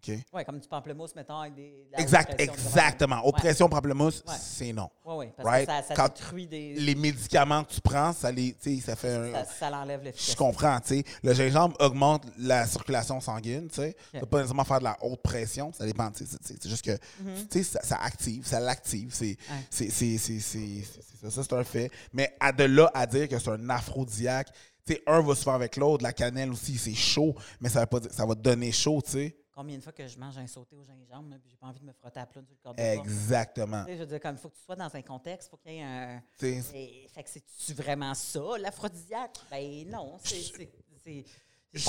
OK? 0.08 0.18
Oui, 0.32 0.44
comme 0.44 0.58
du 0.58 0.66
pamplemousse, 0.68 1.14
mettons, 1.14 1.38
avec 1.38 1.54
des. 1.54 1.86
la 1.92 2.00
Exact, 2.00 2.40
exactement. 2.40 3.16
Ouais. 3.22 3.28
Oppression 3.28 3.68
pamplemousse, 3.68 4.22
Ouais. 4.26 4.34
c'est 4.40 4.72
non. 4.72 4.88
Oui, 5.04 5.14
oui, 5.18 5.26
parce 5.36 5.48
Right? 5.48 5.66
que 5.66 5.72
ça, 5.72 5.82
ça 5.82 5.94
Quand 5.94 6.08
détruit 6.08 6.46
des. 6.46 6.74
Les 6.74 6.94
médicaments 6.94 7.64
que 7.64 7.72
tu 7.72 7.80
prends, 7.80 8.12
ça, 8.12 8.30
les, 8.32 8.56
ça 8.84 8.96
fait 8.96 9.14
un. 9.14 9.32
ça, 9.32 9.44
ça 9.44 9.70
l'enlève 9.70 10.10
Je 10.16 10.34
comprends, 10.36 10.78
tu 10.80 10.88
sais. 10.98 11.04
Le 11.22 11.34
gingembre 11.34 11.76
augmente 11.80 12.24
la 12.38 12.66
circulation 12.66 13.20
sanguine, 13.20 13.68
tu 13.68 13.76
sais. 13.76 13.96
Tu 14.10 14.16
Ok. 14.16 14.20
peux 14.20 14.26
pas 14.26 14.36
nécessairement 14.38 14.64
faire 14.64 14.78
de 14.78 14.84
la 14.84 14.96
haute 15.02 15.22
pression, 15.22 15.72
ça 15.72 15.84
dépend, 15.84 16.10
tu 16.10 16.24
sais. 16.24 16.36
c'est- 16.42 16.68
juste 16.68 16.84
que, 16.84 16.92
Mhm. 17.22 17.48
tu 17.50 17.62
sais, 17.62 17.62
ça, 17.64 17.82
ça 17.82 17.96
active, 18.02 18.46
ça 18.46 18.60
l'active. 18.60 19.10
C'est 19.12 19.36
Ouais. 19.50 19.66
c'est- 19.70 21.30
ça, 21.30 21.42
c'est 21.42 21.52
un 21.52 21.64
fait. 21.64 21.90
Mais 22.12 22.34
à 22.40 22.52
de 22.52 22.64
là 22.64 22.90
à 22.94 23.06
dire 23.06 23.28
que 23.28 23.38
c'est 23.38 23.50
un 23.50 23.68
aphrodisiaque, 23.68 24.48
tu 24.86 24.94
sais, 24.94 25.02
un 25.06 25.20
va 25.20 25.34
se 25.34 25.42
faire 25.42 25.52
avec 25.54 25.76
l'autre, 25.76 26.02
la 26.02 26.12
cannelle 26.12 26.50
aussi, 26.52 26.78
c'est 26.78 26.94
chaud, 26.94 27.34
mais 27.60 27.68
ça, 27.68 27.80
veut 27.80 27.86
pas 27.86 28.00
dire- 28.00 28.12
ça 28.12 28.24
va 28.24 28.34
te 28.34 28.40
donner 28.40 28.72
chaud, 28.72 29.00
tu 29.04 29.10
sais. 29.12 29.36
Combien 29.52 29.76
de 29.76 29.82
fois 29.82 29.92
que 29.92 30.06
je 30.06 30.16
mange 30.18 30.38
un 30.38 30.46
sauté 30.46 30.76
au 30.76 30.84
gingembre, 30.84 31.36
puis 31.40 31.50
j'ai 31.50 31.56
pas 31.56 31.66
envie 31.66 31.80
de 31.80 31.84
me 31.84 31.92
frotter 31.92 32.20
à 32.20 32.26
plat 32.26 32.40
sur 32.42 32.52
le 32.54 32.58
corps 32.62 32.74
de. 32.74 32.80
Exactement. 32.80 33.84
Je 33.88 33.94
veux 33.94 34.06
dire, 34.06 34.20
comme 34.20 34.36
il 34.36 34.38
faut 34.38 34.48
que 34.48 34.56
tu 34.56 34.62
sois 34.64 34.76
dans 34.76 34.94
un 34.94 35.02
contexte, 35.02 35.48
il 35.48 35.50
faut 35.50 35.56
qu'il 35.56 35.72
y 35.72 35.76
ait 35.78 35.82
un. 35.82 36.22
Et- 36.42 37.08
fait 37.12 37.22
que 37.24 37.30
c'est-tu 37.30 37.74
vraiment 37.74 38.14
ça, 38.14 38.40
l'aphrodisiaque? 38.58 39.38
Ben 39.50 39.88
non. 39.90 40.18
c'est- 40.22 41.24
Je 41.72 41.84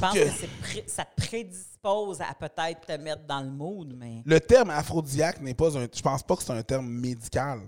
pense 0.00 0.14
que- 0.14 0.24
que, 0.24 0.30
c'est 0.30 0.60
pré- 0.60 0.84
ça 0.86 1.04
te 1.04 1.20
prédispose 1.26 2.20
à 2.20 2.34
peut-être 2.34 2.86
te 2.86 2.92
mettre 2.92 3.24
dans 3.26 3.40
le 3.40 3.50
mood, 3.50 3.92
mais. 3.96 4.22
Le 4.24 4.40
terme 4.40 4.70
aphrodisiaque 4.70 5.40
n'est 5.40 5.54
pas 5.54 5.76
un. 5.76 5.88
Je 5.92 6.02
pense 6.02 6.22
pas 6.22 6.36
que 6.36 6.42
c'est 6.42 6.52
un 6.52 6.62
terme 6.62 6.88
médical. 6.88 7.60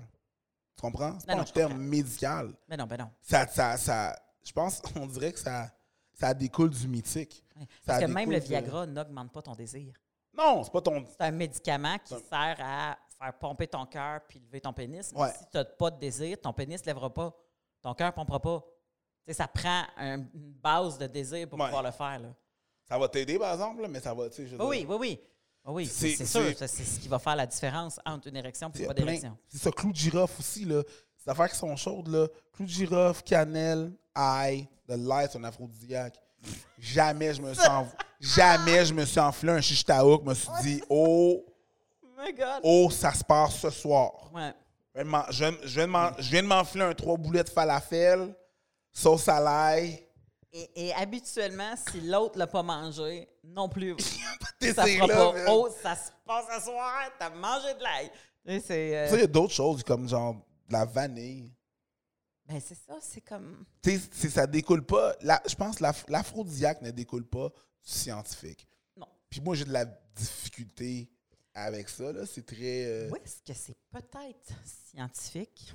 Tu 0.77 0.81
comprends? 0.83 1.19
C'est 1.21 1.27
Non, 1.29 1.35
pas 1.35 1.35
non, 1.37 1.41
un 1.43 1.53
terme 1.53 1.73
comprends. 1.73 1.87
médical. 1.89 2.55
Ben 2.69 2.77
non, 2.77 2.87
ben 2.87 2.97
non. 2.99 3.11
Ça, 3.21 3.47
ça, 3.49 3.77
ça, 3.77 4.17
je 4.45 4.53
pense, 4.53 4.81
on 4.97 5.07
dirait 5.07 5.33
que 5.33 5.41
ça, 5.41 5.71
ça 6.15 6.33
découle 6.35 6.71
du 6.71 6.87
mythique. 6.89 7.45
Ouais. 7.61 7.67
Ça 7.87 7.93
Parce 7.93 8.01
que 8.01 8.07
même 8.11 8.31
le 8.31 8.41
de- 8.41 8.45
Viagra 8.45 8.87
n'augmente 8.87 9.33
pas 9.33 9.43
ton 9.43 9.55
désir. 9.55 9.95
Non, 10.37 10.63
c'est 10.65 10.73
pas 10.73 10.81
ton. 10.81 11.05
C'est 11.07 11.21
un 11.23 11.31
médicament 11.31 11.97
qui 12.05 12.15
sert 12.15 12.57
à 12.61 12.97
faire 13.19 13.39
pomper 13.39 13.67
ton 13.67 13.85
cœur 13.87 14.21
puis 14.29 14.39
lever 14.41 14.61
ton 14.61 14.73
pénis. 14.73 15.13
Mais 15.13 15.21
Ouais. 15.21 15.31
si 15.33 15.45
tu 15.51 15.57
n'as 15.57 15.65
pas 15.65 15.91
de 15.91 15.99
désir, 15.99 16.41
ton 16.41 16.53
pénis 16.53 16.81
ne 16.81 16.87
lèvera 16.87 17.13
pas. 17.13 17.35
Ton 17.83 17.95
cœur 17.95 18.09
ne 18.09 18.13
pompera 18.15 18.41
pas. 18.41 18.65
Ça 19.29 19.47
prend 19.47 19.85
un- 19.97 20.19
une 20.35 20.53
base 20.63 20.99
de 20.99 21.07
désir 21.07 21.49
pour 21.49 21.59
Ouais. 21.59 21.67
pouvoir 21.67 21.83
le 21.85 21.91
faire. 21.93 22.19
Là. 22.19 22.35
Ça 22.89 22.99
va 22.99 23.09
t'aider, 23.09 23.39
par 23.39 23.53
exemple, 23.53 23.83
là, 23.83 23.89
mais 23.89 24.01
ça 24.01 24.13
va, 24.15 24.25
je 24.37 24.43
Oui, 24.57 24.57
oui, 24.59 24.85
oui. 24.89 24.97
oui. 24.99 25.21
Oui, 25.67 25.87
c'est 25.87 26.17
sûr. 26.27 26.57
c'est- 26.57 26.67
ce 26.67 26.99
qui 26.99 27.07
va 27.07 27.19
faire 27.19 27.37
la 27.37 27.47
différence 27.47 28.01
entre 28.07 28.29
une 28.29 28.37
érection 28.37 28.73
et 28.75 28.87
pas 28.87 28.95
d'érection. 28.95 29.37
C'est 29.47 29.59
ça, 29.59 29.71
clou 29.71 29.93
de 29.93 29.97
girofle 29.97 30.41
aussi, 30.41 30.65
là. 30.65 30.83
Ces 31.17 31.29
affaires 31.29 31.51
qui 31.51 31.57
sont 31.57 31.77
chaudes, 31.77 32.09
là. 32.09 32.27
Clou 32.53 32.65
de 32.65 32.71
girofle, 32.71 33.23
cannelle, 33.23 33.93
ail, 34.15 34.67
de 34.89 34.95
l'ail, 34.95 35.29
c'est 35.31 35.37
un 35.39 35.45
aphrodisiaque. 35.45 36.19
Jamais 36.79 37.35
je 37.35 37.43
me 37.43 37.53
suis 37.55 37.63
jamais 38.21 38.85
je 38.87 38.95
me 38.95 39.05
suis 39.05 39.21
enflé 39.21 39.51
un 39.53 39.61
chichtaouk, 39.61 40.23
je 40.25 40.29
me 40.31 40.35
suis 40.35 40.51
dit, 40.63 40.83
oh, 40.89 41.45
my 42.19 42.33
God. 42.33 42.61
Oh, 42.63 42.91
ça 42.91 43.13
se 43.13 43.23
passe 43.25 43.57
ce 43.61 43.71
soir. 43.71 44.31
Ouais. 44.35 44.53
Je 44.95 45.01
viens 45.01 45.05
de 45.05 45.09
m'en- 45.11 45.31
Je 45.31 45.45
viens- 45.45 45.59
je 45.63 45.69
viens 45.75 45.87
de 45.87 45.91
m'en- 45.93 46.11
je 46.19 46.31
viens 46.31 46.43
de 46.43 46.47
m'enfiler 46.49 46.85
un 46.85 46.95
trois 46.95 47.17
boulets 47.17 47.45
de 47.45 47.49
falafel, 47.51 48.35
sauce 48.93 49.29
à 49.29 49.41
l'ail. 49.41 50.07
Et, 50.53 50.89
et 50.89 50.95
habituellement, 50.95 51.75
si 51.77 52.01
l'autre 52.01 52.37
l'a 52.39 52.47
pas 52.49 52.63
mangé, 52.63 53.29
non 53.45 53.69
plus. 53.69 53.95
Ça 54.75 54.85
fera 54.85 55.07
là, 55.07 55.15
pas. 55.17 55.33
man. 55.33 55.47
Oh, 55.49 55.69
ça 55.83 55.95
se 55.95 56.11
passe 56.27 56.45
ce 56.59 56.65
soir, 56.65 56.95
t'as 57.19 57.31
mangé 57.31 57.73
de 57.75 57.83
l'ail. 57.83 58.11
Tu 58.47 58.61
sais, 58.67 58.97
euh, 58.97 59.09
il 59.13 59.21
y 59.21 59.23
a 59.23 59.27
d'autres 59.27 59.55
choses 59.55 59.83
comme 59.85 60.09
genre 60.09 60.35
de 60.35 60.73
la 60.73 60.85
vanille. 60.85 61.53
Ben, 62.51 62.61
c'est 62.61 62.75
ça, 62.75 62.99
c'est 63.01 63.21
comme. 63.21 63.65
Tu 63.81 63.97
sais, 64.13 64.29
ça 64.29 64.47
découle 64.47 64.85
pas. 64.85 65.15
la- 65.23 65.41
je 65.49 65.55
pense 65.55 65.77
que 65.77 65.85
l'aphrodisiaque 66.09 66.83
ne 66.83 66.91
découle 66.91 67.25
pas 67.25 67.49
du 67.49 67.91
scientifique. 67.93 68.67
Non. 68.97 69.07
Puis 69.29 69.41
moi, 69.41 69.55
j'ai 69.55 69.65
de 69.65 69.73
la 69.73 69.85
difficulté 69.85 71.09
avec 71.55 71.89
ça. 71.89 72.13
là. 72.13 72.27
C'est 72.27 72.45
très. 72.45 72.85
euh, 72.87 73.11
Où 73.11 73.17
est-ce 73.17 73.41
que 73.43 73.55
c'est 73.55 73.77
peut-être 73.91 74.53
scientifique? 74.65 75.73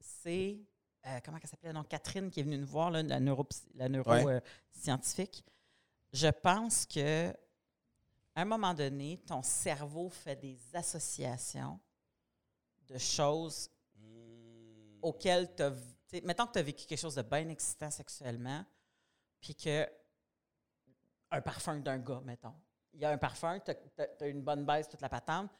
C'est. 0.00 0.58
euh, 1.06 1.18
comment 1.24 1.38
elle 1.42 1.48
s'appelait? 1.48 1.72
Non, 1.72 1.84
Catherine 1.84 2.30
qui 2.30 2.40
est 2.40 2.42
venue 2.42 2.58
nous 2.58 2.66
voir, 2.66 2.90
là, 2.90 3.02
la 3.02 3.20
neuro, 3.20 3.46
la 3.74 3.88
neuro 3.88 4.10
Ouais. 4.10 4.26
euh, 4.26 4.40
scientifique. 4.72 5.44
Je 6.12 6.28
pense 6.28 6.86
que 6.86 7.30
à 8.34 8.40
un 8.42 8.44
moment 8.44 8.74
donné, 8.74 9.18
ton 9.26 9.42
cerveau 9.42 10.08
fait 10.08 10.36
des 10.36 10.58
associations 10.74 11.78
de 12.88 12.98
choses 12.98 13.70
auxquelles 15.02 15.54
tu 15.54 15.62
as. 15.62 15.72
Mettons 16.24 16.46
que 16.46 16.52
tu 16.52 16.58
as 16.58 16.62
vécu 16.62 16.86
quelque 16.86 16.98
chose 17.00 17.14
de 17.14 17.22
bien 17.22 17.48
excitant 17.48 17.90
sexuellement, 17.90 18.64
puis 19.40 19.54
que. 19.54 19.86
Un 21.30 21.40
parfum 21.40 21.76
d'un 21.80 21.98
gars, 21.98 22.20
mettons. 22.24 22.54
Il 22.94 23.00
y 23.00 23.04
a 23.06 23.10
un 23.10 23.16
parfum, 23.18 23.58
tu 23.60 23.70
as, 23.70 24.26
une 24.26 24.42
bonne 24.42 24.66
baisse, 24.66 24.86
toute 24.88 25.00
la 25.00 25.08
patente, 25.08 25.50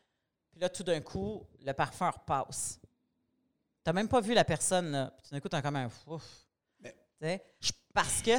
puis 0.50 0.60
là, 0.60 0.68
tout 0.68 0.82
d'un 0.82 1.00
coup, 1.00 1.46
le 1.64 1.72
parfum 1.72 2.10
repasse. 2.10 2.78
Tu 2.82 2.88
n'as 3.86 3.92
même 3.94 4.08
pas 4.08 4.20
vu 4.20 4.34
la 4.34 4.44
personne, 4.44 4.90
là, 4.92 5.10
puis 5.16 5.22
tout 5.28 5.34
d'un 5.34 5.40
coup, 5.40 5.48
tu 5.48 5.56
as 5.56 5.62
comme 5.62 5.76
un 5.76 5.86
ouf. 6.06 6.46
Mais- 7.20 7.42
Parce 7.94 8.20
que 8.20 8.32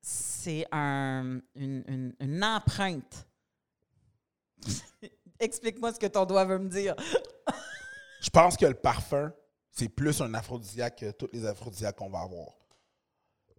c'est 0.00 0.66
un, 0.70 1.40
une, 1.56 1.84
une- 1.88 2.16
une 2.20 2.44
empreinte. 2.44 3.26
Explique-moi 5.40 5.92
ce 5.92 5.98
que 5.98 6.06
ton 6.06 6.24
doigt 6.24 6.44
veut 6.44 6.58
me 6.58 6.68
dire. 6.68 6.94
Je 8.20 8.30
pense 8.30 8.56
que 8.56 8.66
le 8.66 8.74
parfum, 8.74 9.32
c'est 9.72 9.88
plus 9.88 10.20
un 10.20 10.32
aphrodisiaque 10.34 10.98
que 11.00 11.10
tous 11.12 11.28
les 11.32 11.44
aphrodisiaques 11.46 11.96
qu'on 11.96 12.10
va 12.10 12.20
avoir. 12.20 12.48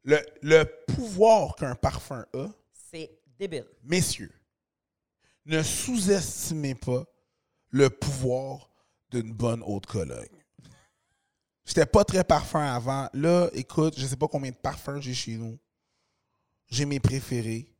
Le, 0.03 0.19
le 0.41 0.63
pouvoir 0.87 1.55
qu'un 1.55 1.75
parfum 1.75 2.25
a, 2.33 2.47
C'est 2.91 3.09
débile. 3.37 3.65
messieurs, 3.83 4.31
ne 5.45 5.61
sous-estimez 5.63 6.75
pas 6.75 7.03
le 7.69 7.89
pouvoir 7.89 8.69
d'une 9.09 9.33
bonne 9.33 9.63
haute 9.63 9.85
Cologne. 9.87 10.27
J'étais 11.65 11.85
pas 11.85 12.03
très 12.03 12.23
parfum 12.23 12.61
avant. 12.61 13.09
Là, 13.13 13.49
écoute, 13.53 13.97
je 13.97 14.05
sais 14.05 14.17
pas 14.17 14.27
combien 14.27 14.51
de 14.51 14.55
parfums 14.57 14.99
j'ai 14.99 15.13
chez 15.13 15.37
nous. 15.37 15.57
J'ai 16.67 16.85
mes 16.85 16.99
préférés. 16.99 17.73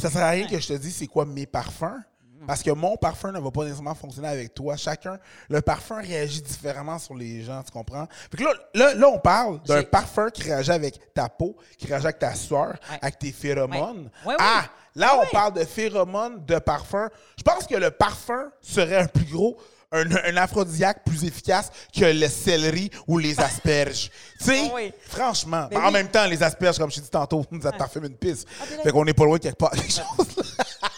Ça 0.00 0.10
sert 0.10 0.22
à 0.22 0.30
rien 0.30 0.46
que 0.48 0.58
je 0.58 0.68
te 0.68 0.72
dise 0.72 0.96
c'est 0.96 1.06
quoi 1.06 1.26
mes 1.26 1.46
parfums. 1.46 2.00
Parce 2.48 2.62
que 2.62 2.70
mon 2.70 2.96
parfum 2.96 3.30
ne 3.30 3.38
va 3.38 3.50
pas 3.50 3.62
nécessairement 3.62 3.94
fonctionner 3.94 4.26
avec 4.28 4.54
toi. 4.54 4.74
Chacun, 4.76 5.18
le 5.50 5.60
parfum 5.60 6.00
réagit 6.00 6.40
différemment 6.40 6.98
sur 6.98 7.14
les 7.14 7.42
gens, 7.44 7.62
tu 7.62 7.70
comprends? 7.70 8.08
Fait 8.30 8.38
que 8.38 8.42
là, 8.44 8.52
là, 8.74 8.94
là, 8.94 9.08
on 9.08 9.18
parle 9.18 9.62
d'un 9.64 9.82
parfum 9.82 10.30
qui 10.30 10.42
réagit 10.44 10.70
avec 10.72 11.12
ta 11.12 11.28
peau, 11.28 11.54
qui 11.76 11.86
réagit 11.86 12.06
avec 12.06 12.18
ta 12.18 12.34
sueur, 12.34 12.68
Ouais. 12.90 12.98
avec 13.02 13.18
tes 13.18 13.32
phéromones. 13.32 14.10
Ouais, 14.24 14.32
ouais. 14.32 14.36
Ah, 14.40 14.64
là, 14.96 15.20
on 15.22 15.26
parle 15.30 15.52
de 15.52 15.64
phéromones, 15.64 16.42
de 16.46 16.58
parfum. 16.58 17.10
Je 17.36 17.42
pense 17.42 17.66
que 17.66 17.74
le 17.76 17.90
parfum 17.90 18.50
serait 18.62 18.96
un 18.96 19.06
plus 19.06 19.26
gros, 19.26 19.58
un, 19.92 20.04
un 20.10 20.36
aphrodisiaque 20.38 21.02
plus 21.04 21.24
efficace 21.24 21.70
que 21.94 22.06
le 22.06 22.28
céleri 22.28 22.90
ou 23.06 23.18
les 23.18 23.38
asperges. 23.40 24.10
tu 24.38 24.44
sais, 24.46 24.70
oui. 24.74 24.90
franchement. 25.06 25.68
En 25.74 25.86
oui. 25.88 25.92
même 25.92 26.08
temps, 26.08 26.24
les 26.26 26.42
asperges, 26.42 26.78
comme 26.78 26.90
je 26.90 26.96
t'ai 26.96 27.02
dit 27.02 27.10
tantôt, 27.10 27.44
ça 27.62 27.72
te 27.72 27.76
parfume 27.76 28.04
une 28.06 28.16
pisse. 28.16 28.46
Ah, 28.58 28.64
là- 28.76 28.82
fait 28.84 28.90
qu'on 28.90 29.04
n'est 29.04 29.12
pas 29.12 29.24
loin 29.24 29.36
de 29.36 29.42
quelque 29.42 29.58
part. 29.58 29.70
quelque 29.72 29.92
chose, 29.92 30.02
là. 30.36 30.42
Je 30.44 30.97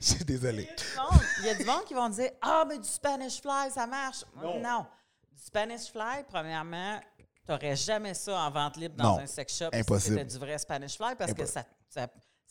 suis 0.16 0.24
désolé. 0.24 0.68
Il 1.40 1.46
y 1.46 1.48
a 1.50 1.54
du 1.54 1.64
monde 1.64 1.84
qui 1.84 1.94
vont 1.94 2.08
dire 2.08 2.30
Ah, 2.40 2.64
mais 2.66 2.78
du 2.78 2.88
Spanish 2.88 3.40
Fly, 3.40 3.70
ça 3.70 3.86
marche. 3.86 4.24
Non. 4.36 4.86
Du 5.32 5.42
Spanish 5.42 5.90
Fly, 5.92 6.24
premièrement, 6.28 7.00
tu 7.18 7.50
n'aurais 7.50 7.76
jamais 7.76 8.14
ça 8.14 8.34
en 8.38 8.50
vente 8.50 8.76
libre 8.76 8.96
dans 8.96 9.16
Non. 9.16 9.18
un 9.20 9.26
sex 9.26 9.56
shop 9.56 9.68
Impossible. 9.72 10.00
si 10.00 10.08
c'était 10.08 10.24
du 10.24 10.38
vrai 10.38 10.58
Spanish 10.58 10.96
Fly 10.96 11.14
parce 11.16 11.34
que 11.34 11.44
ça, 11.46 11.64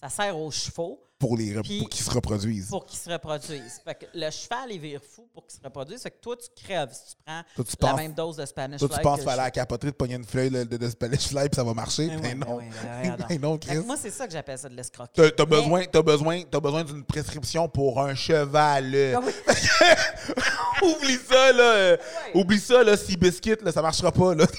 ça 0.01 0.09
sert 0.09 0.37
aux 0.37 0.49
chevaux 0.51 1.03
Pour, 1.19 1.35
les, 1.35 1.53
pour 1.55 1.63
qu'ils 1.89 2.05
se 2.05 2.09
reproduisent. 2.09 2.69
pour 2.69 2.85
qu'ils 2.85 2.97
se 2.99 3.09
reproduisent. 3.09 3.81
Fait 3.83 3.95
que 3.95 4.05
le 4.13 4.31
cheval, 4.31 4.71
il 4.71 4.79
vire 4.79 5.01
fou 5.03 5.27
pour 5.33 5.45
qu'il 5.45 5.59
se 5.59 5.63
reproduise. 5.63 6.01
Fait 6.01 6.11
que 6.11 6.21
toi, 6.21 6.37
tu 6.37 6.47
crèves 6.63 6.91
si 6.93 7.15
tu 7.15 7.21
prends 7.25 7.41
Toi, 7.55 7.65
tu 7.65 7.75
la 7.81 7.87
penses- 7.89 7.97
même 7.99 8.13
dose 8.13 8.37
de 8.37 8.45
Spanish 8.45 8.79
Toi, 8.79 8.87
Fly. 8.87 8.97
tu 8.97 9.03
penses 9.03 9.15
qu'il 9.19 9.25
fallait 9.29 9.41
la 9.41 9.51
capoterie 9.51 9.91
de 9.91 9.95
pogner 9.97 10.15
une 10.15 10.23
feuille 10.23 10.49
de, 10.49 10.63
de 10.63 10.89
Spanish 10.89 11.27
Fly 11.27 11.49
puis 11.49 11.55
ça 11.57 11.63
va 11.65 11.73
marcher? 11.73 12.07
Ben 12.07 12.21
Ben, 12.21 12.21
oui, 12.21 12.33
ben 12.39 12.47
non. 12.47 12.55
oui, 12.57 12.65
ben 12.81 13.15
oui, 13.19 13.25
Ben 13.27 13.41
non, 13.41 13.57
Chris. 13.57 13.77
moi, 13.85 13.97
c'est 14.01 14.11
ça 14.11 14.25
que 14.25 14.31
j'appelle 14.31 14.57
ça 14.57 14.69
de 14.69 14.75
l'escroquerie. 14.75 15.11
T'as 15.13 15.31
t'as 15.31 15.43
Mais- 15.45 15.49
besoin, 15.57 15.83
t'as 15.85 16.01
besoin, 16.01 16.43
t'as 16.49 16.59
besoin 16.61 16.83
d'une 16.85 17.03
prescription 17.03 17.67
pour 17.67 17.99
un 18.01 18.15
cheval. 18.15 18.95
Ah 19.15 19.19
oui. 19.21 19.33
Oublie 20.81 21.17
ça, 21.29 21.51
là. 21.51 21.97
Oublie 22.33 22.59
ça, 22.61 22.81
là. 22.83 22.95
Si 22.95 23.17
biscuit, 23.17 23.57
là, 23.61 23.71
ça 23.73 23.81
marchera 23.81 24.13
pas, 24.13 24.33
là. 24.33 24.45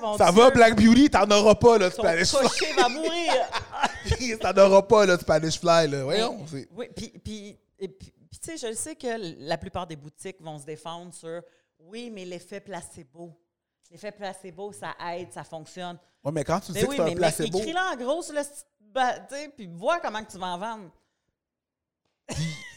Mon 0.00 0.16
ça 0.18 0.30
Dieu. 0.32 0.42
va, 0.42 0.50
Black 0.50 0.76
Beauty, 0.76 1.10
t'en 1.10 1.30
auras 1.30 1.54
pas, 1.54 1.78
là, 1.78 1.90
Spanish 1.90 2.30
Fly. 2.30 2.72
va 2.76 2.88
mourir. 2.88 3.32
t'en 4.40 4.56
auras 4.58 4.82
pas, 4.82 5.06
là, 5.06 5.18
Spanish 5.18 5.58
Fly, 5.60 5.88
là. 5.88 6.04
Voyons. 6.04 6.46
c'est- 6.46 6.68
Oui, 6.72 6.88
puis, 6.94 7.08
puis, 7.22 7.58
et 7.78 7.88
puis- 7.88 8.12
puis, 8.30 8.38
tu 8.38 8.50
sais, 8.50 8.56
je 8.56 8.66
le 8.68 8.74
sais 8.74 8.94
que 8.96 9.08
la 9.46 9.58
plupart 9.58 9.86
des 9.86 9.96
boutiques 9.96 10.40
vont 10.40 10.58
se 10.58 10.64
défendre 10.64 11.12
sur 11.12 11.42
oui, 11.80 12.10
mais 12.10 12.24
l'effet 12.24 12.60
placebo. 12.60 13.32
L'effet 13.90 14.12
placebo, 14.12 14.72
ça 14.72 14.94
aide, 15.14 15.32
ça 15.32 15.42
fonctionne. 15.44 15.98
Ouais, 16.22 16.30
mais 16.32 16.44
quand 16.44 16.60
tu 16.60 16.72
Mais 16.72 16.80
sais 16.82 16.86
oui, 16.86 16.96
que 16.96 17.02
c'est 17.02 17.04
mais, 17.04 17.10
un 17.10 17.14
mais 17.14 17.20
placebo, 17.20 17.58
écris-le 17.58 17.78
en 17.78 17.96
gros 17.96 18.22
sur 18.22 18.34
le 18.34 18.42
petit 18.42 18.62
ba- 18.80 19.18
tu 19.20 19.34
sais, 19.34 19.48
puis 19.56 19.66
vois 19.66 19.98
comment 20.00 20.22
que 20.24 20.30
tu 20.30 20.38
vas 20.38 20.46
en 20.46 20.58
vendre. 20.58 20.90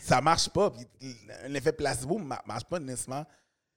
ça 0.02 0.22
marche 0.22 0.50
pas. 0.50 0.72
Puis 0.72 0.88
l'effet 1.48 1.72
placebo 1.74 2.18
ma- 2.18 2.42
marche 2.46 2.64
pas 2.66 2.80
nécessairement. 2.80 3.26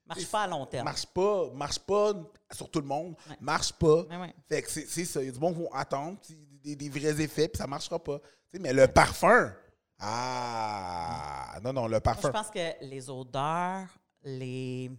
Marche 0.06 0.26
pas 0.30 0.42
à 0.42 0.46
long 0.46 0.66
terme. 0.66 0.84
Marche 0.84 1.06
pas, 1.06 1.50
marche 1.52 1.78
pas 1.80 2.12
sur 2.52 2.70
tout 2.70 2.80
le 2.80 2.86
monde. 2.86 3.16
Ouais. 3.28 3.36
Marche 3.40 3.72
pas. 3.72 4.02
Ouais, 4.04 4.16
ouais. 4.16 4.34
Fait 4.48 4.62
que 4.62 4.70
c'est 4.70 4.86
c'est 4.86 5.04
ça. 5.04 5.20
Il 5.22 5.26
y 5.26 5.28
a 5.28 5.32
du 5.32 5.38
monde 5.40 5.54
qui 5.54 5.62
vont 5.62 5.72
attendre 5.72 6.18
des, 6.62 6.76
des 6.76 6.88
vrais 6.88 7.20
effets, 7.20 7.48
puis 7.48 7.58
ça 7.58 7.66
marchera 7.66 7.98
pas. 8.02 8.18
Mais 8.60 8.72
le 8.72 8.86
parfum. 8.88 9.52
Ah! 9.98 11.58
Non, 11.62 11.72
non, 11.72 11.84
le 11.86 11.92
Moi, 11.92 12.00
parfum. 12.00 12.28
je 12.28 12.32
pense 12.32 12.50
que 12.50 12.84
les 12.84 13.08
odeurs, 13.10 13.88
les, 14.22 14.90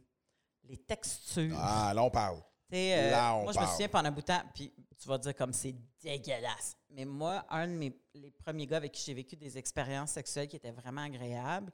les 0.63 0.77
textures. 0.77 1.55
Ah, 1.59 1.93
là, 1.93 2.03
on 2.03 2.09
parle. 2.09 2.41
Euh, 2.73 3.11
Là, 3.11 3.35
on 3.35 3.43
moi, 3.43 3.53
je 3.53 3.59
me 3.59 3.65
souviens 3.65 3.87
pendant 3.87 4.09
un 4.09 4.11
bout 4.11 4.21
de 4.21 4.25
temps, 4.25 4.41
puis 4.53 4.73
tu 4.99 5.07
vas 5.07 5.17
dire 5.17 5.33
comme 5.35 5.53
c'est 5.53 5.75
dégueulasse. 6.03 6.75
Mais 6.89 7.05
moi, 7.05 7.45
un 7.49 7.67
de 7.67 7.73
mes 7.73 7.97
les 8.13 8.31
premiers 8.31 8.65
gars 8.67 8.77
avec 8.77 8.91
qui 8.91 9.03
j'ai 9.05 9.13
vécu 9.13 9.35
des 9.37 9.57
expériences 9.57 10.11
sexuelles 10.11 10.47
qui 10.47 10.55
étaient 10.57 10.71
vraiment 10.71 11.01
agréables, 11.03 11.71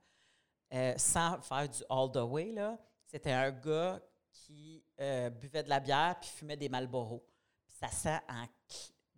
euh, 0.74 0.94
sans 0.98 1.42
faire 1.42 1.68
du 1.68 1.80
all 1.90 2.12
the 2.12 2.18
way, 2.18 2.52
là, 2.52 2.78
c'était 3.14 3.32
un 3.32 3.52
gars 3.52 4.02
qui 4.32 4.84
euh, 5.00 5.30
buvait 5.30 5.62
de 5.64 5.70
la 5.70 5.80
bière 5.80 6.16
puis 6.20 6.30
fumait 6.30 6.58
des 6.58 6.68
Marlboro. 6.68 7.24
Puis 7.68 7.76
ça 7.80 7.88
sent 7.90 8.20
en 8.28 8.46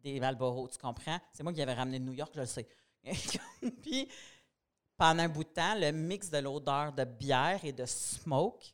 des 0.03 0.19
Marlboro, 0.19 0.67
tu 0.67 0.77
comprends? 0.77 1.17
C'est 1.31 1.41
moi 1.43 1.53
qui 1.53 1.61
avais 1.61 1.73
ramené 1.73 1.97
de 1.99 2.03
New 2.03 2.13
York, 2.13 2.31
je 2.35 2.41
le 2.41 2.45
sais. 2.45 2.67
puis 3.81 4.09
pendant 4.97 5.23
un 5.23 5.29
bout 5.29 5.43
de 5.45 5.49
temps, 5.49 5.75
le 5.75 5.91
mix 5.91 6.29
de 6.29 6.37
l'odeur 6.39 6.91
de 6.91 7.05
bière 7.05 7.59
et 7.63 7.71
de 7.71 7.85
smoke 7.85 8.65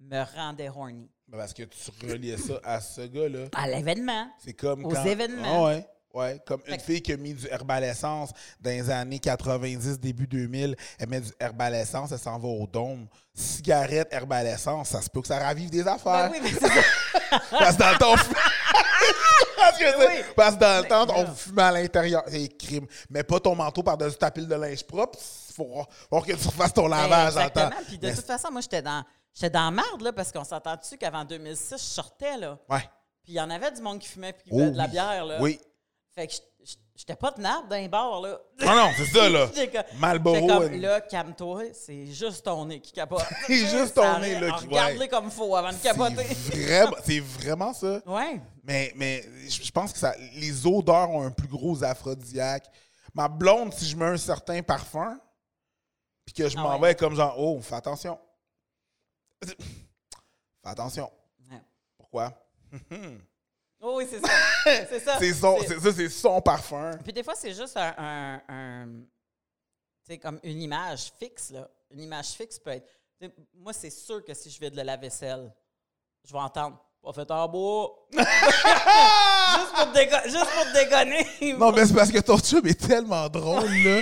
me 0.00 0.22
rendait 0.36 0.68
horny. 0.68 1.08
Ben, 1.28 1.38
Parce 1.38 1.54
que 1.54 1.62
tu 1.62 1.90
reliais 2.06 2.36
ça 2.36 2.60
à 2.64 2.80
ce 2.80 3.02
gars-là. 3.02 3.46
À 3.54 3.68
l'événement. 3.68 4.28
C'est 4.38 4.54
comme 4.54 4.84
Aux 4.84 4.90
quand- 4.90 5.04
événements. 5.04 5.42
Ah 5.44 5.64
ouais. 5.66 5.88
Ouais, 6.14 6.40
comme 6.46 6.60
une 6.68 6.78
fille 6.78 7.02
qui 7.02 7.12
a 7.12 7.16
mis 7.16 7.34
du 7.34 7.48
herbalescence 7.48 8.30
dans 8.60 8.70
les 8.70 8.88
années 8.88 9.18
90, 9.18 9.98
début 9.98 10.28
2000, 10.28 10.76
elle 10.98 11.08
met 11.08 11.20
du 11.20 11.32
herbalescence, 11.40 12.12
elle 12.12 12.18
s'en 12.20 12.38
va 12.38 12.46
au 12.48 12.66
dôme. 12.68 13.08
Cigarette, 13.34 14.06
herbalescence, 14.12 14.90
ça 14.90 15.02
se 15.02 15.10
peut 15.10 15.20
que 15.20 15.26
ça 15.26 15.40
ravive 15.40 15.70
des 15.70 15.86
affaires. 15.88 16.30
Ben 16.30 16.32
oui, 16.32 16.38
mais 16.40 16.52
ça. 16.52 16.68
Parce 17.50 17.74
que 17.76 17.78
dans 17.82 17.90
le 17.90 17.98
temps, 17.98 18.12
on 18.12 18.16
fumait- 18.16 18.34
parce, 19.56 19.78
que 19.78 19.84
c'est- 19.84 19.96
Oui. 20.06 20.24
parce 20.36 20.54
que 20.54 20.60
dans 20.60 20.82
le 20.82 20.88
temps, 20.88 21.06
on 21.16 21.26
fumait 21.34 21.62
à 21.62 21.72
l'intérieur. 21.72 22.22
C'est 22.28 22.48
crime. 22.56 22.86
Mais 23.10 23.24
pas 23.24 23.40
ton 23.40 23.56
manteau 23.56 23.82
par-dessus 23.82 24.16
ta 24.16 24.30
pile 24.30 24.46
de 24.46 24.54
linge 24.54 24.84
propre. 24.84 25.18
Il 25.50 25.54
faut, 25.54 25.84
faut 26.10 26.20
que 26.20 26.32
tu 26.32 26.46
refasses 26.48 26.72
ton 26.74 26.86
lavage 26.86 27.36
en 27.36 27.48
temps. 27.48 27.70
Puis 27.88 27.98
de 27.98 28.06
Mais- 28.06 28.14
toute 28.14 28.24
façon, 28.26 28.52
moi, 28.52 28.60
j'étais 28.60 28.82
dans, 28.82 29.02
j'étais 29.34 29.50
dans 29.50 29.64
la 29.64 29.70
merde, 29.72 30.00
là, 30.00 30.12
parce 30.12 30.30
qu'on 30.30 30.44
s'entend 30.44 30.76
dessus 30.76 30.96
qu'avant 30.96 31.24
2006, 31.24 31.70
je 31.72 31.76
sortais, 31.82 32.36
là? 32.36 32.56
Ouais. 32.68 32.80
Puis 33.24 33.32
il 33.32 33.34
y 33.34 33.40
en 33.40 33.50
avait 33.50 33.72
du 33.72 33.80
monde 33.82 33.98
qui 33.98 34.08
fumait 34.08 34.32
puis 34.32 34.44
qui 34.44 34.50
Oh 34.52 34.58
buvait 34.58 34.70
de 34.70 34.76
la 34.76 34.84
oui. 34.84 34.90
bière, 34.90 35.24
là. 35.24 35.38
Oui. 35.40 35.58
Fait 36.16 36.28
que 36.28 36.32
j'étais 36.94 37.16
pas 37.16 37.32
tenable 37.32 37.68
dans 37.68 37.76
les 37.76 37.88
bars, 37.88 38.20
là. 38.20 38.38
Non, 38.60 38.74
non, 38.76 38.90
c'est 38.96 39.06
ça, 39.06 39.28
là. 39.28 39.48
J'étais 39.54 39.82
comme- 39.82 40.04
and- 40.04 40.80
là, 40.80 41.00
calme-toi, 41.00 41.64
c'est 41.74 42.06
juste 42.06 42.44
ton 42.44 42.64
nez 42.66 42.80
qui 42.80 42.92
capote. 42.92 43.24
C'est 43.48 43.66
juste 43.66 43.94
ton 43.94 44.18
nez, 44.20 44.38
là, 44.38 44.52
qui- 44.58 44.66
Regarde-les 44.66 44.98
ouais. 45.00 45.08
comme 45.08 45.30
faut 45.30 45.56
avant 45.56 45.72
de 45.72 45.76
capoter. 45.82 46.24
C'est 46.34 46.56
vraiment, 46.62 46.96
c'est 47.04 47.18
vraiment 47.20 47.72
ça. 47.72 48.00
Ouais. 48.06 48.40
Mais, 48.62 48.92
mais 48.94 49.24
je 49.48 49.62
je 49.62 49.70
pense 49.72 49.92
que 49.92 49.98
ça, 49.98 50.14
les 50.34 50.64
odeurs 50.66 51.10
ont 51.10 51.22
un 51.26 51.30
plus 51.32 51.48
gros 51.48 51.82
aphrodisiaque. 51.82 52.66
Ma 53.12 53.28
blonde, 53.28 53.72
si 53.74 53.86
je 53.86 53.96
mets 53.96 54.06
un 54.06 54.16
certain 54.16 54.62
parfum, 54.62 55.18
puis 56.24 56.32
que 56.34 56.48
je 56.48 56.56
Ah 56.56 56.62
m'en 56.62 56.78
ouais. 56.78 56.88
vais 56.90 56.94
comme 56.94 57.14
genre, 57.16 57.34
oh, 57.38 57.60
fais 57.60 57.74
attention. 57.74 58.18
Fais 59.44 59.54
attention. 60.62 61.10
Ouais. 61.50 61.60
Pourquoi? 61.98 62.32
Oh 63.86 63.96
oui, 63.98 64.06
c'est 64.08 64.18
ça. 64.18 64.32
C'est 64.88 65.00
ça. 65.00 65.18
C'est 65.18 65.34
son, 65.34 65.60
C'est- 65.60 65.66
c'est 65.68 65.80
ça, 65.80 65.92
c'est 65.92 66.08
son 66.08 66.40
parfum. 66.40 66.96
Puis 67.04 67.12
des 67.12 67.22
fois, 67.22 67.34
c'est 67.34 67.52
juste 67.52 67.76
un. 67.76 67.94
un, 67.98 68.42
un- 68.48 68.86
tu 70.06 70.12
sais, 70.12 70.18
comme 70.18 70.40
une 70.42 70.62
image 70.62 71.12
fixe, 71.18 71.50
là. 71.50 71.68
Une 71.90 72.00
image 72.00 72.28
fixe 72.28 72.58
peut 72.58 72.70
être. 72.70 72.88
moi, 73.52 73.74
c'est 73.74 73.90
sûr 73.90 74.24
que 74.24 74.32
si 74.32 74.48
je 74.50 74.58
vais 74.58 74.70
de 74.70 74.80
la 74.80 74.96
vaisselle, 74.96 75.52
je 76.24 76.32
vais 76.32 76.38
entendre. 76.38 76.78
Pas 77.02 77.12
fait 77.12 77.30
en 77.30 77.46
bois. 77.46 78.08
juste, 79.54 79.72
pour 79.74 79.92
te 79.92 79.98
dégo- 79.98 80.24
juste 80.24 80.46
pour 80.46 80.64
te 80.64 80.84
dégonner. 80.84 81.54
Non, 81.58 81.72
mais 81.72 81.86
c'est 81.86 81.94
parce 81.94 82.10
que 82.10 82.18
ton 82.20 82.38
chum 82.38 82.66
est 82.66 82.80
tellement 82.86 83.28
drôle, 83.28 83.70
là. 83.84 84.00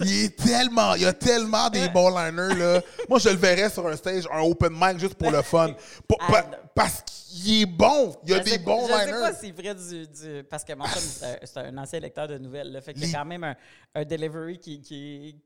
Il 0.00 0.24
est 0.24 0.36
tellement, 0.36 0.94
il 0.94 1.02
y 1.02 1.06
a 1.06 1.12
tellement 1.12 1.68
des 1.70 1.88
bons 1.88 2.10
liners, 2.10 2.54
là. 2.56 2.80
Moi, 3.08 3.18
je 3.18 3.28
le 3.28 3.36
verrais 3.36 3.70
sur 3.70 3.86
un 3.86 3.96
stage, 3.96 4.24
un 4.32 4.40
open 4.42 4.72
mic, 4.72 4.98
juste 4.98 5.14
pour 5.14 5.30
le 5.30 5.42
fun. 5.42 5.74
Pour- 6.08 6.18
Ah, 6.20 6.32
pa- 6.32 6.42
non. 6.42 6.56
parce 6.74 7.02
qu'il 7.02 7.62
est 7.62 7.66
bon. 7.66 8.14
Il 8.24 8.30
y 8.30 8.34
a 8.34 8.38
des 8.40 8.50
sais 8.52 8.58
bons 8.58 8.86
Je 8.86 8.92
sais 8.92 9.06
liners. 9.06 9.20
pas 9.20 9.32
si 9.34 9.46
c'est 9.56 9.62
vrai 9.62 9.74
du, 9.74 10.06
du- 10.06 10.44
Parce 10.44 10.64
que 10.64 10.72
mon 10.74 10.84
chum, 10.86 11.02
c'est 11.44 11.56
un, 11.58 11.78
ancien 11.78 12.00
lecteur 12.00 12.28
de 12.28 12.38
nouvelles. 12.38 12.70
Là, 12.72 12.80
fait 12.80 12.94
qu'il 12.94 13.08
y 13.10 13.14
a 13.14 13.18
quand 13.18 13.24
même 13.24 13.44
un, 13.44 13.54
un 13.94 14.04
delivery 14.04 14.58
qui. 14.58 14.80
qui 14.80 15.36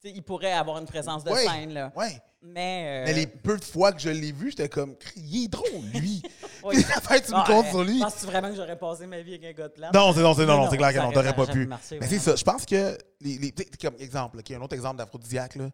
tu 0.00 0.08
sais, 0.08 0.14
il 0.14 0.22
pourrait 0.22 0.52
avoir 0.52 0.78
une 0.78 0.86
présence 0.86 1.24
de 1.24 1.30
Ouais, 1.30 1.44
scène. 1.44 1.72
Là. 1.74 1.92
ouais. 1.96 2.20
Mais. 2.42 3.02
euh, 3.02 3.04
Mais 3.06 3.12
les 3.12 3.26
peu 3.26 3.58
de 3.58 3.64
fois 3.64 3.92
que 3.92 3.98
je 4.00 4.08
l'ai 4.08 4.32
vu, 4.32 4.50
j'étais 4.50 4.68
comme, 4.68 4.96
il 5.16 5.44
est 5.44 5.48
drôle, 5.48 5.68
lui. 5.94 6.22
oui. 6.64 6.82
Fait 6.82 7.20
que 7.20 7.26
tu 7.26 7.32
me 7.32 7.36
Ah, 7.36 7.44
comptes 7.46 7.66
euh, 7.66 7.70
sur 7.70 7.84
lui. 7.84 8.00
Penses-tu 8.00 8.26
vraiment 8.26 8.48
que 8.48 8.56
j'aurais 8.56 8.78
passé 8.78 9.06
ma 9.06 9.20
vie 9.20 9.34
avec 9.34 9.44
un 9.44 9.52
gars 9.52 9.68
de 9.68 9.74
plate? 9.74 9.92
Non, 9.94 10.12
c'est 10.14 10.22
non, 10.22 10.34
c'est 10.34 10.46
non, 10.46 10.56
non, 10.56 10.70
c'est 10.70 10.76
clair 10.78 10.92
que 10.92 10.98
non, 10.98 11.12
t'aurais 11.12 11.34
pas 11.36 11.46
pu. 11.46 11.66
marché, 11.66 11.98
Mais 12.00 12.06
c'est 12.08 12.18
ça, 12.18 12.34
je 12.36 12.44
pense 12.44 12.64
que 12.64 12.96
les, 13.20 13.36
les 13.38 13.52
comme 13.52 13.94
exemple, 13.98 14.38
là, 14.38 14.42
qu'il 14.42 14.54
y 14.54 14.56
a 14.56 14.60
un 14.60 14.64
autre 14.64 14.74
exemple 14.74 14.96
d'aphrodisiaque 14.96 15.56
là, 15.56 15.68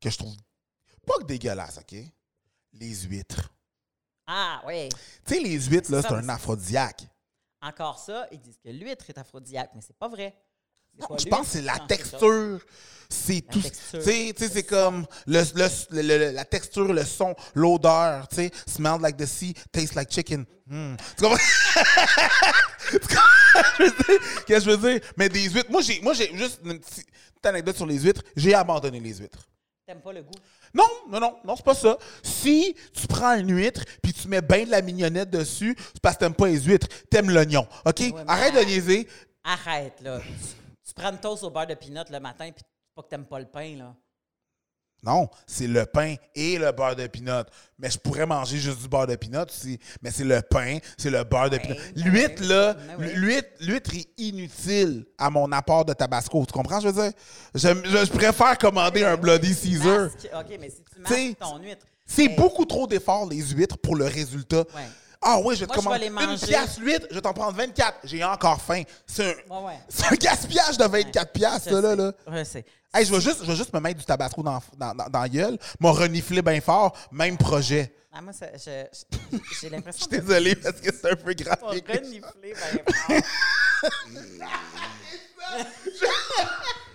que 0.00 0.10
je 0.10 0.18
trouve 0.18 0.34
pas 1.06 1.14
que 1.20 1.24
dégueulasse, 1.24 1.78
ok? 1.78 1.96
Les 2.74 2.94
huîtres. 3.04 3.50
Ah, 4.26 4.62
oui. 4.66 4.88
Tu 5.26 5.34
sais, 5.34 5.40
les 5.40 5.58
huîtres, 5.60 5.90
là, 5.92 6.00
C'est 6.02 6.12
un 6.12 6.28
aphrodisiaque. 6.28 7.06
Encore 7.62 7.98
ça, 7.98 8.26
ils 8.30 8.40
disent 8.40 8.58
que 8.62 8.68
l'huître 8.68 9.08
est 9.08 9.16
aphrodisiaque, 9.18 9.70
mais 9.74 9.80
c'est 9.80 9.96
pas 9.96 10.08
vrai. 10.08 10.34
Je 11.18 11.26
pense 11.28 11.46
que 11.46 11.52
c'est 11.52 11.62
la 11.62 11.76
chose. 11.78 11.86
texture. 11.88 12.60
C'est 13.10 13.42
tout. 13.42 13.60
Tu 13.60 14.00
sais, 14.00 14.34
c'est 14.36 14.62
comme 14.64 15.06
le, 15.26 15.42
le- 15.54 16.02
le- 16.02 16.30
la 16.32 16.44
texture, 16.44 16.92
le 16.92 17.04
son, 17.04 17.34
l'odeur. 17.54 18.26
Tu 18.28 18.36
sais, 18.36 18.50
smell 18.66 18.98
like 19.00 19.16
the 19.16 19.26
sea, 19.26 19.54
taste 19.70 19.94
like 19.94 20.10
chicken. 20.10 20.44
Hmm. 20.66 20.94
Tu 21.16 21.22
comprends? 21.22 21.36
Qu'est-ce 24.46 24.64
que 24.64 24.70
je 24.72 24.76
veux 24.76 24.92
dire? 24.92 25.00
Mais 25.16 25.28
des 25.28 25.42
huîtres. 25.48 25.70
Moi, 25.70 25.82
j'ai, 25.82 26.00
moi, 26.00 26.14
j'ai 26.14 26.34
juste 26.36 26.60
une 26.64 26.78
petite 26.80 27.06
anecdote 27.44 27.76
sur 27.76 27.86
les 27.86 27.98
huîtres. 28.00 28.22
J'ai 28.36 28.54
abandonné 28.54 29.00
les 29.00 29.14
huîtres. 29.16 29.38
T'aimes 29.86 30.00
pas 30.00 30.12
le 30.12 30.22
goût? 30.22 30.32
Non, 30.72 30.86
non, 31.10 31.20
non, 31.20 31.36
non, 31.44 31.56
c'est 31.56 31.64
pas 31.64 31.74
ça. 31.74 31.98
Si 32.22 32.74
tu 32.94 33.06
prends 33.06 33.34
une 33.34 33.54
huître 33.54 33.82
puis 34.02 34.12
tu 34.14 34.28
mets 34.28 34.40
bien 34.40 34.64
de 34.64 34.70
la 34.70 34.80
mignonnette 34.80 35.30
dessus, 35.30 35.76
c'est 35.92 36.00
parce 36.00 36.16
que 36.16 36.20
t'aimes 36.20 36.34
pas 36.34 36.46
les 36.46 36.60
huîtres, 36.62 36.88
t'aimes 37.10 37.30
l'oignon. 37.30 37.66
OK? 37.84 38.02
Arrête 38.26 38.54
de 38.54 38.60
niaiser. 38.64 39.06
Arrête, 39.44 40.00
là. 40.00 40.20
Tu, 40.94 41.02
prends 41.02 41.10
une 41.10 41.18
toast 41.18 41.42
au 41.42 41.50
beurre 41.50 41.66
de 41.66 41.74
pinot 41.74 42.04
le 42.10 42.20
matin, 42.20 42.50
puis 42.54 42.64
pas 42.94 43.02
que 43.02 43.08
t'aimes 43.08 43.26
pas 43.26 43.38
le 43.38 43.46
pain, 43.46 43.76
là. 43.76 43.94
Non, 45.04 45.28
c'est 45.46 45.66
le 45.66 45.84
pain 45.84 46.14
et 46.34 46.56
le 46.56 46.72
beurre 46.72 46.96
de 46.96 47.06
pinot. 47.06 47.42
Mais 47.78 47.90
je 47.90 47.98
pourrais 47.98 48.24
manger 48.24 48.56
juste 48.56 48.80
du 48.80 48.88
beurre 48.88 49.06
de 49.06 49.16
pinot 49.16 49.44
aussi. 49.44 49.78
Mais 50.00 50.10
c'est 50.10 50.24
le 50.24 50.40
pain, 50.40 50.78
c'est 50.96 51.10
le 51.10 51.22
beurre 51.24 51.50
de 51.50 51.58
pinot. 51.58 51.74
ben 51.74 52.04
L'huître, 52.04 52.42
là, 52.42 52.74
l'huître, 53.60 53.94
est 53.94 54.08
inutile 54.16 55.04
à 55.18 55.28
mon 55.28 55.52
apport 55.52 55.84
de 55.84 55.92
tabasco. 55.92 56.46
Tu 56.46 56.52
comprends, 56.52 56.80
je 56.80 56.88
veux 56.88 57.02
dire? 57.02 57.12
Je, 57.54 58.10
préfère 58.10 58.56
commander 58.56 59.04
un 59.04 59.16
Bloody 59.16 59.54
Caesar. 59.54 60.06
OK, 60.06 60.58
mais 60.58 60.70
si 60.70 60.82
tu 60.82 61.00
masques 61.00 61.38
ton 61.38 61.58
huître... 61.58 61.86
C'est 62.06 62.28
beaucoup 62.28 62.64
trop 62.64 62.86
d'efforts, 62.86 63.28
les 63.28 63.42
huîtres, 63.42 63.78
pour 63.78 63.96
le 63.96 64.04
résultat. 64.04 64.64
Ouais. 64.74 64.88
Ah 65.26 65.38
oui, 65.42 65.54
je 65.56 65.60
vais 65.60 65.66
te 65.66 65.72
Moi, 65.72 65.76
je 65.78 65.82
commander 65.84 65.98
vais 66.00 66.04
les 66.04 66.06
une 66.24 66.30
manger. 66.30 66.46
pièce 66.46 66.78
l'huître, 66.78 67.06
je 67.10 67.14
vais 67.14 67.20
t'en 67.22 67.32
prendre 67.32 67.56
24. 67.56 67.98
J'ai 68.04 68.22
encore 68.22 68.60
faim. 68.60 68.82
C'est 69.06 69.24
un, 69.24 69.28
Ouais, 69.60 69.66
ouais. 69.68 69.78
c'est 69.88 70.04
un 70.12 70.16
gaspillage 70.16 70.76
de 70.76 70.84
24 70.84 71.32
piastres, 71.32 71.70
ça, 71.70 71.80
là. 71.80 71.96
là. 71.96 72.12
Je 72.30 72.44
sais. 72.44 72.64
Hey, 72.92 73.04
je 73.06 73.12
vais 73.14 73.20
juste, 73.20 73.40
je 73.42 73.46
vais 73.50 73.56
juste 73.56 73.72
me 73.72 73.80
mettre 73.80 73.98
du 73.98 74.04
tabasco 74.04 74.42
dans, 74.42 74.60
dans, 74.76 74.94
dans, 74.94 75.08
dans 75.08 75.20
la 75.22 75.28
gueule, 75.28 75.58
m'a 75.80 75.90
reniflé 75.90 76.42
bien 76.42 76.60
fort, 76.60 76.94
même 77.10 77.36
projet. 77.38 77.92
Ah, 78.12 78.20
moi, 78.20 78.32
ça- 78.32 78.46
je- 78.54 78.84
je- 78.92 79.38
j'ai 79.60 79.68
Je 79.68 79.72
l'impression 79.72 80.06
suis 80.06 80.10
que 80.10 80.16
désolé 80.24 80.54
parce 80.54 80.80
que 80.80 80.90
c'est 80.94 81.10
un 81.10 81.16
peu 81.16 81.30
vas 81.30 81.34
graphique. 81.34 81.88
renifler 81.88 82.20
ben 82.42 82.54
fort. 82.54 83.16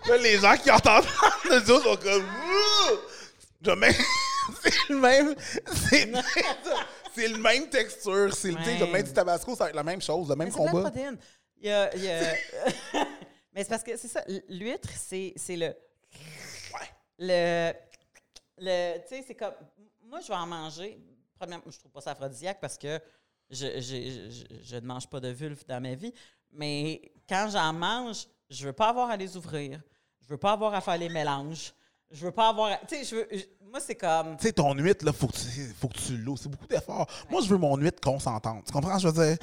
Là, 0.08 0.18
les 0.18 0.40
gens 0.40 0.56
qui 0.58 0.72
entendent 0.72 1.06
les 1.50 1.70
autres 1.70 1.84
sont 1.84 1.98
comme. 1.98 2.24
Ouh! 2.24 2.98
Je 3.62 3.72
mets- 3.72 3.96
c'est 4.64 4.90
le 4.90 4.96
même. 4.98 5.36
C'est 5.90 6.06
c'est 7.22 7.28
le 7.28 7.38
même 7.38 7.70
texture. 7.70 8.34
C'est 8.34 8.52
le, 8.52 8.58
tu 8.58 8.92
sais, 8.92 9.04
du 9.04 9.14
tabasco, 9.14 9.56
ça 9.56 9.66
va 9.66 9.70
être 9.70 9.76
la 9.76 9.84
même 9.84 10.02
chose, 10.02 10.30
le 10.30 10.36
même 10.36 10.48
Mais 10.48 10.54
c'est 10.54 10.60
de 10.60 10.66
la 10.66 10.72
combat. 10.72 10.92
Il 11.62 11.68
y 11.68 11.72
a- 11.72 11.96
il 11.96 12.04
y 12.04 12.10
a- 12.10 12.34
Mais 13.54 13.64
c'est 13.64 13.70
parce 13.70 13.84
que 13.84 13.98
c'est 13.98 14.08
ça, 14.08 14.24
l'huître, 14.48 14.90
c'est 14.96 15.34
c'est 15.36 15.56
le. 15.58 15.68
Ouais. 16.74 16.90
Le. 17.18 17.74
le 18.60 18.98
tu 19.02 19.08
sais, 19.16 19.24
c'est 19.28 19.36
comme. 19.36 19.54
Moi, 20.04 20.20
je 20.22 20.28
vais 20.28 20.36
en 20.36 20.48
manger. 20.48 21.00
Premièrement, 21.38 21.64
je 21.70 21.78
trouve 21.80 21.92
pas 21.92 22.02
ça 22.02 22.12
aphrodisiaque 22.12 22.60
parce 22.62 22.78
que 22.78 23.00
je, 23.50 23.66
je, 23.80 23.82
je, 23.82 24.30
je- 24.30 24.64
je 24.64 24.76
ne 24.76 24.82
mange 24.86 25.08
pas 25.10 25.20
de 25.20 25.30
vulve 25.30 25.64
dans 25.68 25.82
ma 25.82 25.96
vie. 25.96 26.14
Mais 26.52 27.12
quand 27.28 27.50
j'en 27.52 27.74
mange, 27.74 28.26
je 28.50 28.66
veux 28.66 28.74
pas 28.74 28.90
avoir 28.90 29.10
à 29.10 29.18
les 29.18 29.36
ouvrir. 29.38 29.82
Je 30.22 30.28
veux 30.28 30.38
pas 30.38 30.52
avoir 30.54 30.74
à 30.74 30.82
faire 30.82 30.98
les 30.98 31.10
mélanges. 31.10 31.74
Je 32.12 32.26
veux 32.26 32.32
pas 32.32 32.50
avoir. 32.50 32.72
Tu 32.88 32.96
sais, 32.96 33.04
je 33.06 33.16
veux. 33.16 33.28
je- 33.32 33.44
moi, 33.70 33.80
c'est 33.86 33.94
comme. 33.94 34.36
Tu 34.38 34.48
sais, 34.48 34.52
ton 34.52 34.74
huître, 34.74 35.06
là, 35.06 35.14
faut 35.14 35.28
que 35.28 35.34
tu, 35.38 35.76
faut 35.80 35.88
que 35.90 35.98
tu 36.00 36.18
l'eau. 36.18 36.36
C'est 36.42 36.50
beaucoup 36.50 36.66
d'efforts. 36.66 37.06
Moi, 37.30 37.40
je 37.44 37.50
veux 37.50 37.58
mon 37.58 37.78
huître 37.78 38.02
consentante. 38.02 38.64
Tu 38.66 38.72
comprends 38.74 38.98
ce 38.98 39.08
que 39.08 39.14
je 39.14 39.16
veux 39.16 39.28
dire? 39.28 39.38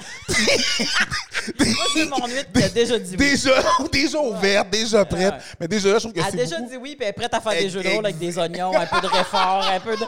Moi, 1.59 1.85
c'est 1.93 2.05
mon 2.09 2.27
huître 2.27 2.51
qui 2.53 2.63
a 2.63 2.67
déjà 2.69 2.99
dit 2.99 3.11
oui. 3.11 3.17
déjà, 3.17 3.63
déjà 3.91 4.19
ouverte, 4.19 4.69
déjà 4.69 5.05
prête. 5.05 5.33
Ouais. 5.33 5.39
Mais 5.61 5.67
déjà, 5.69 5.87
là, 5.93 5.95
je 5.95 5.99
trouve 6.01 6.13
que 6.13 6.19
Elle 6.19 6.25
a 6.25 6.31
c'est 6.31 6.37
déjà 6.37 6.57
beaucoup. 6.57 6.69
dit 6.71 6.75
oui, 6.77 6.95
puis 6.97 7.03
elle 7.05 7.09
est 7.11 7.13
prête 7.13 7.33
à 7.33 7.39
faire 7.39 7.53
des 7.53 7.69
jeux 7.69 7.81
de 7.81 7.87
rôle 7.87 8.05
avec 8.05 8.17
des 8.17 8.37
oignons, 8.37 8.77
un 8.77 8.85
peu 8.85 8.99
de 8.99 9.07
réfort, 9.07 9.65
un 9.65 9.79
peu 9.79 9.95
de. 9.95 10.05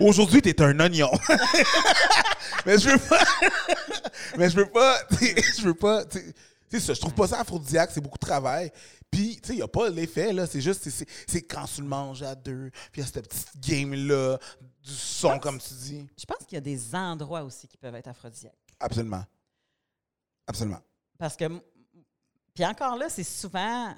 Aujourd'hui, 0.04 0.40
t'es 0.40 0.58
un 0.62 0.80
oignon. 0.80 1.10
mais 2.64 2.78
je 2.78 2.88
veux 2.88 2.98
pas. 2.98 3.24
mais 4.38 4.48
je 4.48 4.56
veux 4.56 4.66
pas. 4.70 4.96
Je 5.20 5.62
veux 5.62 5.74
pas. 5.74 6.04
Tu 6.70 6.78
sais, 6.78 6.86
ça, 6.86 6.94
je 6.94 7.00
trouve 7.00 7.14
pas 7.14 7.26
ça 7.26 7.40
aphrodisiaque, 7.40 7.90
c'est 7.92 8.00
beaucoup 8.00 8.18
de 8.18 8.26
travail. 8.26 8.70
Puis, 9.10 9.36
tu 9.40 9.48
sais, 9.48 9.52
il 9.54 9.56
n'y 9.56 9.62
a 9.62 9.68
pas 9.68 9.88
l'effet, 9.90 10.32
là. 10.32 10.46
C'est 10.46 10.60
juste, 10.60 10.88
c'est- 10.88 11.42
quand 11.42 11.64
tu 11.66 11.80
le 11.82 11.88
manges 11.88 12.22
à 12.22 12.34
deux. 12.34 12.70
Puis, 12.92 13.00
il 13.00 13.00
y 13.00 13.02
a 13.02 13.06
cette 13.06 13.28
petite 13.28 13.58
game-là, 13.60 14.38
du 14.82 14.92
son, 14.94 15.38
comme 15.38 15.58
tu 15.60 15.74
dis. 15.74 16.06
Je 16.16 16.24
pense 16.24 16.38
qu'il 16.46 16.54
y 16.54 16.58
a 16.58 16.60
des 16.60 16.94
endroits 16.94 17.42
aussi 17.42 17.66
qui 17.68 17.76
peuvent 17.76 17.94
être 17.96 18.08
aphrodisiaques. 18.08 18.54
Absolument. 18.78 19.24
Absolument. 20.46 20.80
Parce 21.18 21.36
que. 21.36 21.44
Puis 22.54 22.64
encore 22.64 22.96
là, 22.96 23.08
c'est 23.08 23.24
souvent 23.24 23.94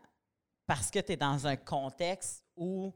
parce 0.67 0.91
que 0.91 0.99
tu 0.99 1.13
es 1.13 1.17
dans 1.17 1.47
un 1.47 1.57
contexte 1.57 2.45
où 2.57 2.93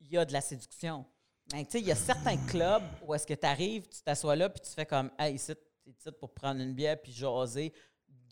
il 0.00 0.08
y 0.12 0.18
a 0.18 0.24
de 0.24 0.32
la 0.32 0.40
séduction. 0.40 1.04
Mais 1.52 1.64
tu 1.64 1.72
sais, 1.72 1.80
il 1.80 1.86
y 1.86 1.92
a 1.92 1.96
certains 1.96 2.36
clubs 2.46 2.82
où 3.04 3.12
est-ce 3.14 3.26
que 3.26 3.34
tu 3.34 3.46
arrives, 3.46 3.88
tu 3.88 4.00
t'assois 4.02 4.36
là, 4.36 4.48
puis 4.48 4.60
tu 4.60 4.70
fais 4.70 4.86
comme, 4.86 5.10
hey, 5.18 5.34
ici, 5.34 5.52
tu 5.84 5.90
es 5.90 5.92
ici 5.92 6.08
pour 6.20 6.32
prendre 6.32 6.60
une 6.60 6.72
bière 6.72 7.00
puis 7.02 7.12
jaser 7.12 7.72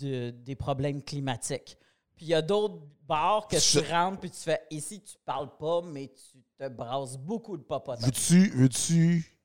de, 0.01 0.31
des 0.31 0.57
problèmes 0.57 1.03
climatiques. 1.03 1.77
Puis 2.17 2.27
il 2.27 2.29
y 2.29 2.35
a 2.35 2.43
d'autres 2.43 2.83
bars 3.07 3.47
que 3.49 3.57
tu 3.57 3.79
rentres, 3.91 4.21
puis 4.21 4.31
tu 4.31 4.39
fais, 4.41 4.61
ici, 4.71 5.03
tu 5.03 5.17
parles 5.25 5.57
pas, 5.57 5.81
mais 5.83 6.09
tu 6.09 6.43
te 6.59 6.69
brasses 6.69 7.17
beaucoup 7.17 7.57
de 7.57 7.63
popotin. 7.63 8.05
Veux-tu 8.05 8.49
veux-tu 8.51 9.37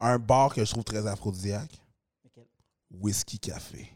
un 0.00 0.18
bar 0.18 0.54
que 0.54 0.64
je 0.64 0.70
trouve 0.70 0.84
très 0.84 1.06
aphrodisiaque? 1.06 1.80
Lequel? 2.24 2.46
Whisky 2.90 3.38
Café. 3.38 3.90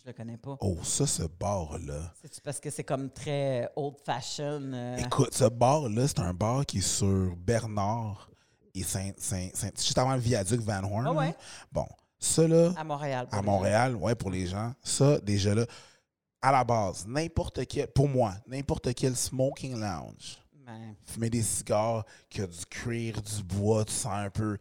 Je 0.00 0.06
le 0.06 0.12
connais 0.14 0.38
pas. 0.38 0.56
Oh, 0.60 0.78
ça, 0.82 1.06
ce 1.06 1.24
bar-là. 1.24 2.14
C'est 2.22 2.40
parce 2.42 2.60
que 2.60 2.70
c'est 2.70 2.84
comme 2.84 3.10
très 3.10 3.70
old 3.76 3.96
fashion. 4.04 4.72
euh, 4.72 4.96
Écoute, 4.96 5.34
ce 5.34 5.44
bar-là, 5.44 6.08
c'est 6.08 6.20
un 6.20 6.32
bar 6.32 6.64
qui 6.64 6.78
est 6.78 6.80
sur 6.80 7.36
Bernard 7.36 8.30
et 8.74 8.82
Saint, 8.84 9.10
Saint, 9.18 9.48
Saint- 9.52 9.70
juste 9.76 9.98
avant 9.98 10.14
le 10.14 10.20
viaduc 10.20 10.60
Van 10.60 10.82
Horn. 10.84 11.06
Ah 11.06 11.12
ouais? 11.12 11.26
là. 11.28 11.36
Bon, 11.72 11.86
ça 12.18 12.48
là, 12.48 12.72
à 12.76 12.84
Montréal. 12.84 13.28
pour 13.28 13.38
à 13.38 13.42
Montréal, 13.42 13.96
ouais, 13.96 14.14
pour 14.14 14.30
les 14.30 14.46
gens, 14.46 14.72
ça, 14.82 15.18
déjà 15.20 15.54
là, 15.54 15.64
à 16.42 16.52
la 16.52 16.64
base, 16.64 17.06
n'importe 17.06 17.66
quel, 17.66 17.86
pour 17.88 18.08
moi, 18.08 18.34
n'importe 18.46 18.94
quel 18.94 19.16
smoking 19.16 19.78
lounge. 19.78 20.38
Ben, 20.66 20.94
fumer 21.04 21.30
des 21.30 21.42
cigares, 21.42 22.04
qui 22.28 22.42
a 22.42 22.46
du 22.46 22.66
cuir, 22.66 23.22
du 23.22 23.42
bois, 23.42 23.84
tu 23.84 23.92
sens 23.94 24.12
un 24.12 24.30
peu. 24.30 24.58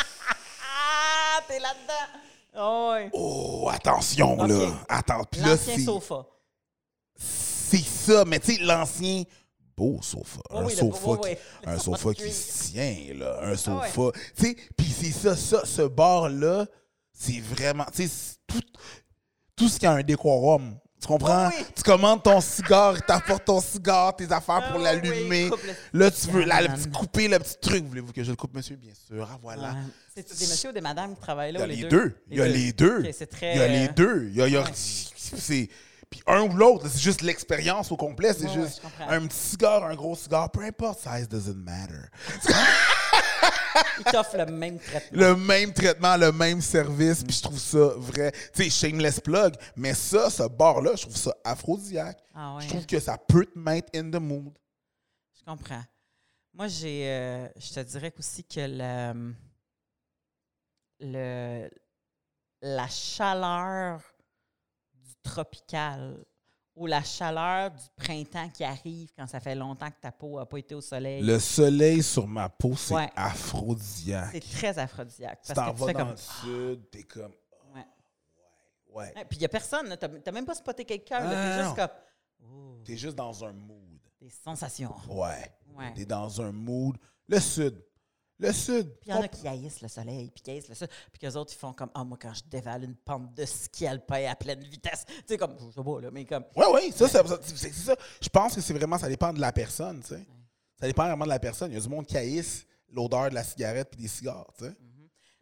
Ah, 0.00 1.40
t'es 1.48 1.58
là-dedans! 1.58 2.90
Ouais. 2.90 3.10
Oh, 3.12 3.68
attention, 3.72 4.36
là. 4.42 4.72
Attends, 4.88 5.22
puis 5.30 5.40
là, 5.40 5.50
L'ancien 5.50 5.76
c'est... 5.76 5.84
sofa. 5.84 6.26
C'est 7.14 7.84
ça, 7.84 8.24
mais 8.24 8.40
tu 8.40 8.54
sais, 8.54 8.62
l'ancien 8.62 9.24
beau 9.78 10.00
sofa. 10.02 10.40
Oh 10.50 10.58
un 10.58 10.64
oui, 10.64 10.74
sofa, 10.74 11.04
beau- 11.06 11.16
qui, 11.18 11.28
oui, 11.30 11.36
un 11.66 11.78
sofa 11.78 11.96
sofa 11.98 12.14
qui 12.14 12.32
se 12.32 12.70
tient, 12.72 12.96
là. 13.14 13.38
Un 13.42 13.56
sofa. 13.56 14.00
ouais. 14.00 14.12
Tu 14.36 14.44
sais, 14.46 14.56
puis 14.76 14.86
c'est 15.00 15.12
ça, 15.12 15.36
ça, 15.36 15.62
ce 15.64 15.82
bar-là, 15.82 16.66
c'est 17.12 17.40
vraiment, 17.40 17.86
tu 17.94 18.08
sais, 18.08 18.36
tout, 18.46 18.60
tout 19.56 19.68
ce 19.68 19.78
qui 19.78 19.86
a 19.86 19.92
un 19.92 20.02
décorum. 20.02 20.76
Tu 21.00 21.06
comprends? 21.06 21.46
Oui. 21.48 21.64
Tu 21.76 21.82
commandes 21.84 22.24
ton 22.24 22.40
cigare, 22.40 22.96
il 22.96 23.02
t'apporte 23.02 23.44
ton 23.44 23.60
cigare, 23.60 24.16
tes 24.16 24.24
affaires 24.32 24.72
pour 24.72 24.80
Ah 24.80 24.82
l'allumer. 24.94 25.44
oui, 25.44 25.48
coupe 25.50 25.60
le- 25.92 26.00
Là, 26.00 26.10
tu 26.10 26.26
veux, 26.26 26.44
là, 26.44 26.60
le 26.60 26.68
petit 26.74 26.90
couper, 26.90 27.28
le 27.28 27.38
petit 27.38 27.56
truc. 27.60 27.84
Voulez-vous 27.84 28.12
que 28.12 28.24
je 28.24 28.30
le 28.30 28.36
coupe, 28.36 28.52
monsieur? 28.54 28.74
Bien 28.74 28.92
sûr. 29.06 29.28
Ah, 29.30 29.38
voilà. 29.40 29.68
Ouais. 29.74 29.76
C'est 30.16 30.28
des 30.40 30.46
messieurs 30.48 30.70
ou 30.70 30.72
des 30.72 30.80
madames 30.80 31.14
qui 31.14 31.20
travaillent 31.20 31.50
Il 31.52 31.58
là 31.58 31.60
y 31.60 31.62
a 31.62 31.66
ou 31.66 31.68
les 31.82 31.88
deux? 31.88 32.16
Il 32.28 32.38
y 32.38 32.42
a 32.42 32.48
les 32.48 32.72
deux. 32.72 33.04
Il 33.04 33.56
y 33.56 33.60
a 33.60 33.68
les 33.68 33.88
deux. 33.88 34.28
Il 34.28 34.36
y 34.36 34.56
a, 34.56 34.64
puis 36.10 36.22
un 36.26 36.42
ou 36.42 36.52
l'autre, 36.56 36.88
c'est 36.88 36.98
juste 37.00 37.20
l'expérience 37.22 37.90
au 37.92 37.96
complet, 37.96 38.32
c'est 38.32 38.46
Ouais, 38.46 38.54
juste 38.54 38.82
un 39.00 39.26
petit 39.26 39.36
cigare, 39.36 39.84
un 39.84 39.94
gros 39.94 40.14
cigare, 40.16 40.50
peu 40.50 40.62
importe, 40.62 41.00
size 41.00 41.28
doesn't 41.28 41.54
matter. 41.56 42.08
Ils 43.98 44.04
t'offrent 44.04 44.36
le 44.36 44.46
même 44.46 44.78
traitement. 44.78 45.18
Le 45.20 45.36
même 45.36 45.72
traitement, 45.72 46.16
le 46.16 46.32
même 46.32 46.60
service, 46.60 47.22
puis 47.22 47.34
je 47.36 47.42
trouve 47.42 47.58
ça 47.58 47.92
vrai. 47.96 48.32
Tu 48.54 48.64
sais, 48.64 48.70
shameless 48.70 49.20
plug, 49.20 49.54
mais 49.76 49.94
ça, 49.94 50.30
ce 50.30 50.44
bar-là, 50.48 50.92
je 50.96 51.02
trouve 51.02 51.16
ça 51.16 51.34
aphrodisiaque. 51.44 52.18
Ah 52.34 52.56
ouais. 52.56 52.62
Je 52.62 52.68
trouve 52.68 52.86
que 52.86 52.98
ça 52.98 53.16
peut 53.18 53.44
te 53.46 53.58
mettre 53.58 53.88
in 53.94 54.10
the 54.10 54.20
mood. 54.20 54.52
Je 55.38 55.44
comprends. 55.44 55.82
Moi, 56.54 56.66
j'ai. 56.68 57.04
euh, 57.08 57.48
je 57.56 57.72
te 57.74 57.80
dirais 57.80 58.12
aussi 58.18 58.42
que 58.44 58.60
le, 58.60 59.34
le- 61.00 61.70
la 62.62 62.88
chaleur 62.88 64.00
du 65.28 65.32
tropical 65.32 66.24
ou 66.74 66.86
la 66.86 67.02
chaleur 67.02 67.70
du 67.72 67.82
printemps 67.96 68.48
qui 68.50 68.62
arrive 68.64 69.10
quand 69.16 69.26
ça 69.26 69.40
fait 69.40 69.54
longtemps 69.54 69.90
que 69.90 70.00
ta 70.00 70.12
peau 70.12 70.38
n'a 70.38 70.46
pas 70.46 70.58
été 70.58 70.74
au 70.74 70.80
soleil, 70.80 71.22
Le 71.22 71.38
soleil 71.40 72.02
sur 72.02 72.26
ma 72.26 72.48
peau, 72.48 72.76
c'est 72.76 72.94
Ouais. 72.94 73.10
aphrodisiaque. 73.16 74.30
c'est 74.32 74.40
très 74.52 74.78
aphrodisiaque. 74.78 75.40
Tu 75.44 75.52
t'en 75.52 75.72
vas 75.72 75.92
dans 75.92 75.98
comme. 75.98 76.10
le 76.10 76.16
sud, 76.16 76.90
t'es 76.90 77.02
comme... 77.02 77.32
Ouais. 77.74 77.84
Ouais. 78.90 79.12
Ouais, 79.16 79.24
Puis 79.28 79.38
il 79.38 79.40
n'y 79.40 79.44
a 79.46 79.48
personne. 79.48 79.96
Tu 80.00 80.06
n'as 80.06 80.32
même 80.32 80.46
pas 80.46 80.54
spoté 80.54 80.84
quelqu'un. 80.84 81.28
T'es 81.28 81.62
juste 81.64 81.76
comme. 81.76 81.88
Oh, 82.44 82.82
T'es 82.84 82.96
juste 82.96 83.16
dans 83.16 83.44
un 83.44 83.52
mood. 83.52 83.98
des 84.20 84.30
sensations. 84.30 84.94
Ouais. 85.08 85.52
T'es 85.96 86.06
dans 86.06 86.40
un 86.40 86.52
mood. 86.52 86.96
Le 87.26 87.40
sud. 87.40 87.84
Le 88.40 88.52
sud. 88.52 88.88
Puis 89.00 89.10
il 89.10 89.10
y 89.10 89.14
en 89.14 89.20
a 89.22 89.28
qui 89.28 89.48
haïssent 89.48 89.80
le 89.80 89.88
soleil, 89.88 90.30
puis 90.30 90.42
qui 90.42 90.50
haïssent 90.52 90.68
le 90.68 90.74
soleil, 90.76 90.94
puis 91.12 91.18
qu'eux 91.20 91.36
autres, 91.36 91.52
ils 91.52 91.58
font 91.58 91.72
comme, 91.72 91.90
ah, 91.94 92.04
moi, 92.04 92.16
quand 92.20 92.32
je 92.34 92.44
dévale 92.44 92.84
une 92.84 92.94
pente 92.94 93.34
de 93.34 93.44
ski 93.44 93.86
alpin 93.86 94.24
à 94.30 94.36
pleine 94.36 94.62
vitesse, 94.62 95.04
tu 95.06 95.14
sais, 95.26 95.36
comme, 95.36 95.56
je 95.58 95.72
sais 95.72 95.82
pas, 95.82 96.00
là, 96.00 96.10
mais 96.12 96.24
comme, 96.24 96.44
Oui, 96.54 96.64
oui, 96.72 96.92
ça, 96.94 97.08
ça- 97.08 97.24
c'est 97.42 97.72
ça. 97.72 97.96
Je 98.22 98.28
pense 98.28 98.54
que 98.54 98.60
c'est 98.60 98.74
vraiment, 98.74 98.96
ça 98.96 99.08
dépend 99.08 99.32
de 99.32 99.40
la 99.40 99.50
personne, 99.52 100.00
tu 100.02 100.08
sais. 100.08 100.26
Ça 100.80 100.86
dépend 100.86 101.04
vraiment 101.06 101.24
de 101.24 101.30
la 101.30 101.40
personne. 101.40 101.72
Il 101.72 101.74
y 101.74 101.78
a 101.78 101.80
du 101.80 101.88
monde 101.88 102.06
qui 102.06 102.16
haïsse 102.16 102.64
l'odeur 102.90 103.28
de 103.30 103.34
la 103.34 103.42
cigarette 103.42 103.90
puis 103.90 104.00
des 104.00 104.08
cigares, 104.08 104.46
tu 104.56 104.64
sais. 104.66 104.72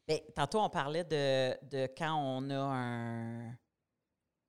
Ben, 0.09 0.20
tantôt, 0.35 0.61
on 0.61 0.70
parlait 0.70 1.04
de, 1.04 1.54
de 1.68 1.88
quand 1.98 2.14
on 2.14 2.48
a 2.48 2.56
un, 2.59 3.56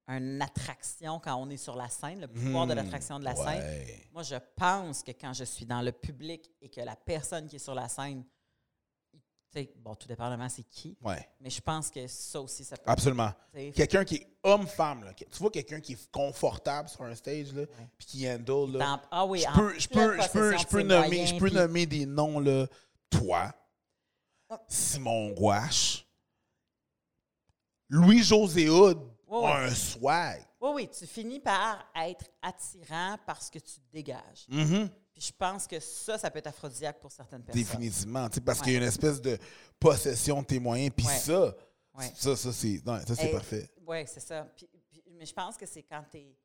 une 0.08 0.42
attraction, 0.42 1.20
quand 1.20 1.36
on 1.36 1.50
est 1.50 1.58
sur 1.58 1.76
la 1.76 1.90
scène, 1.90 2.22
le 2.22 2.28
pouvoir 2.28 2.66
de 2.68 2.74
Hmm, 2.74 2.78
l'attraction 2.78 3.20
de 3.20 3.26
la 3.26 3.36
scène. 3.36 3.86
Moi, 4.14 4.24
je 4.24 4.36
pense 4.56 5.04
que 5.04 5.12
quand 5.12 5.34
je 5.34 5.44
suis 5.44 5.66
dans 5.66 5.82
le 5.82 5.92
public 5.92 6.50
et 6.62 6.70
que 6.70 6.80
la 6.80 6.96
personne 6.96 7.48
qui 7.48 7.58
est 7.58 7.60
sur 7.60 7.74
la 7.76 7.90
scène, 7.90 8.24
bon, 9.78 9.96
tout 9.96 10.08
dépendamment 10.08 10.50
c'est 10.50 10.64
qui, 10.64 10.98
Ouais, 11.02 11.28
mais 11.40 11.50
je 11.50 11.62
pense 11.62 11.90
que 11.90 12.06
ça 12.08 12.42
aussi, 12.42 12.64
ça 12.64 12.78
peut. 12.78 12.90
absolument. 12.90 13.32
Quelqu'un 13.76 14.04
qui 14.06 14.16
est 14.16 14.28
homme-femme, 14.44 15.04
là. 15.04 15.14
Tu 15.14 15.26
vois 15.40 15.52
quelqu'un 15.52 15.80
qui 15.80 15.94
est 15.94 16.12
confortable 16.12 16.90
sur 16.90 17.02
un 17.04 17.16
stage, 17.16 17.54
là, 17.54 17.66
puis 17.98 18.08
qui 18.08 18.30
handle, 18.30 18.78
là. 18.78 18.86
dans- 18.86 19.02
ah 19.12 19.26
oui, 19.26 19.42
je 19.42 19.54
peux, 19.54 19.80
je 19.80 19.88
peux, 19.88 20.22
je 20.22 20.30
peux, 20.30 20.58
je 20.58 20.66
peux 20.68 20.82
nommer, 20.82 21.08
moyens, 21.08 21.30
je 21.34 21.38
peux 21.40 21.50
nommer 21.50 21.86
des 21.86 22.06
noms, 22.06 22.40
là. 22.40 22.68
Toi. 23.10 23.54
Simon 24.68 25.32
Gouache, 25.32 26.06
Louis-José 27.90 28.70
Hood 28.70 29.00
Ouais, 29.28 29.40
ouais. 29.40 29.46
a 29.46 29.58
un 29.64 29.76
swag. 29.76 30.42
Oui, 30.62 30.70
oui, 30.74 30.90
tu 30.90 31.06
finis 31.06 31.40
par 31.40 31.86
être 31.96 32.26
attirant 32.42 33.18
parce 33.26 33.50
que 33.50 33.60
tu 33.60 33.74
te 33.74 33.92
dégages. 33.92 34.46
Mhm. 34.48 34.90
Puis 35.18 35.26
je 35.30 35.34
pense 35.34 35.66
que 35.66 35.80
ça, 35.80 36.16
ça 36.20 36.30
peut 36.30 36.38
être 36.38 36.46
aphrodisiaque 36.46 37.00
pour 37.00 37.12
certaines 37.12 37.42
personnes. 37.44 37.64
Définitivement, 37.64 38.30
tu 38.30 38.36
sais, 38.36 38.42
parce 38.42 38.60
Ouais. 38.60 38.66
qu'il 38.66 38.74
y 38.74 38.76
a 38.76 38.80
une 38.82 38.86
espèce 38.88 39.20
de 39.20 39.36
possession 39.80 40.44
de 40.44 40.46
tes 40.46 40.60
moyens, 40.60 40.94
puis 40.96 41.08
Ouais. 41.08 41.18
ça, 41.18 41.56
Ouais. 41.96 42.12
ça, 42.16 42.36
ça, 42.36 42.54
c'est 42.54 42.82
non, 42.86 43.00
ça, 43.04 43.16
c'est 43.16 43.30
Et- 43.30 43.32
parfait. 43.32 43.68
Oui, 43.88 44.06
c'est 44.06 44.20
ça. 44.20 44.48
Mais 45.10 45.26
je 45.26 45.34
pense 45.34 45.58
que 45.58 45.66
c'est 45.66 45.82
quand 45.82 46.04
tu 46.12 46.18
es. 46.20 46.38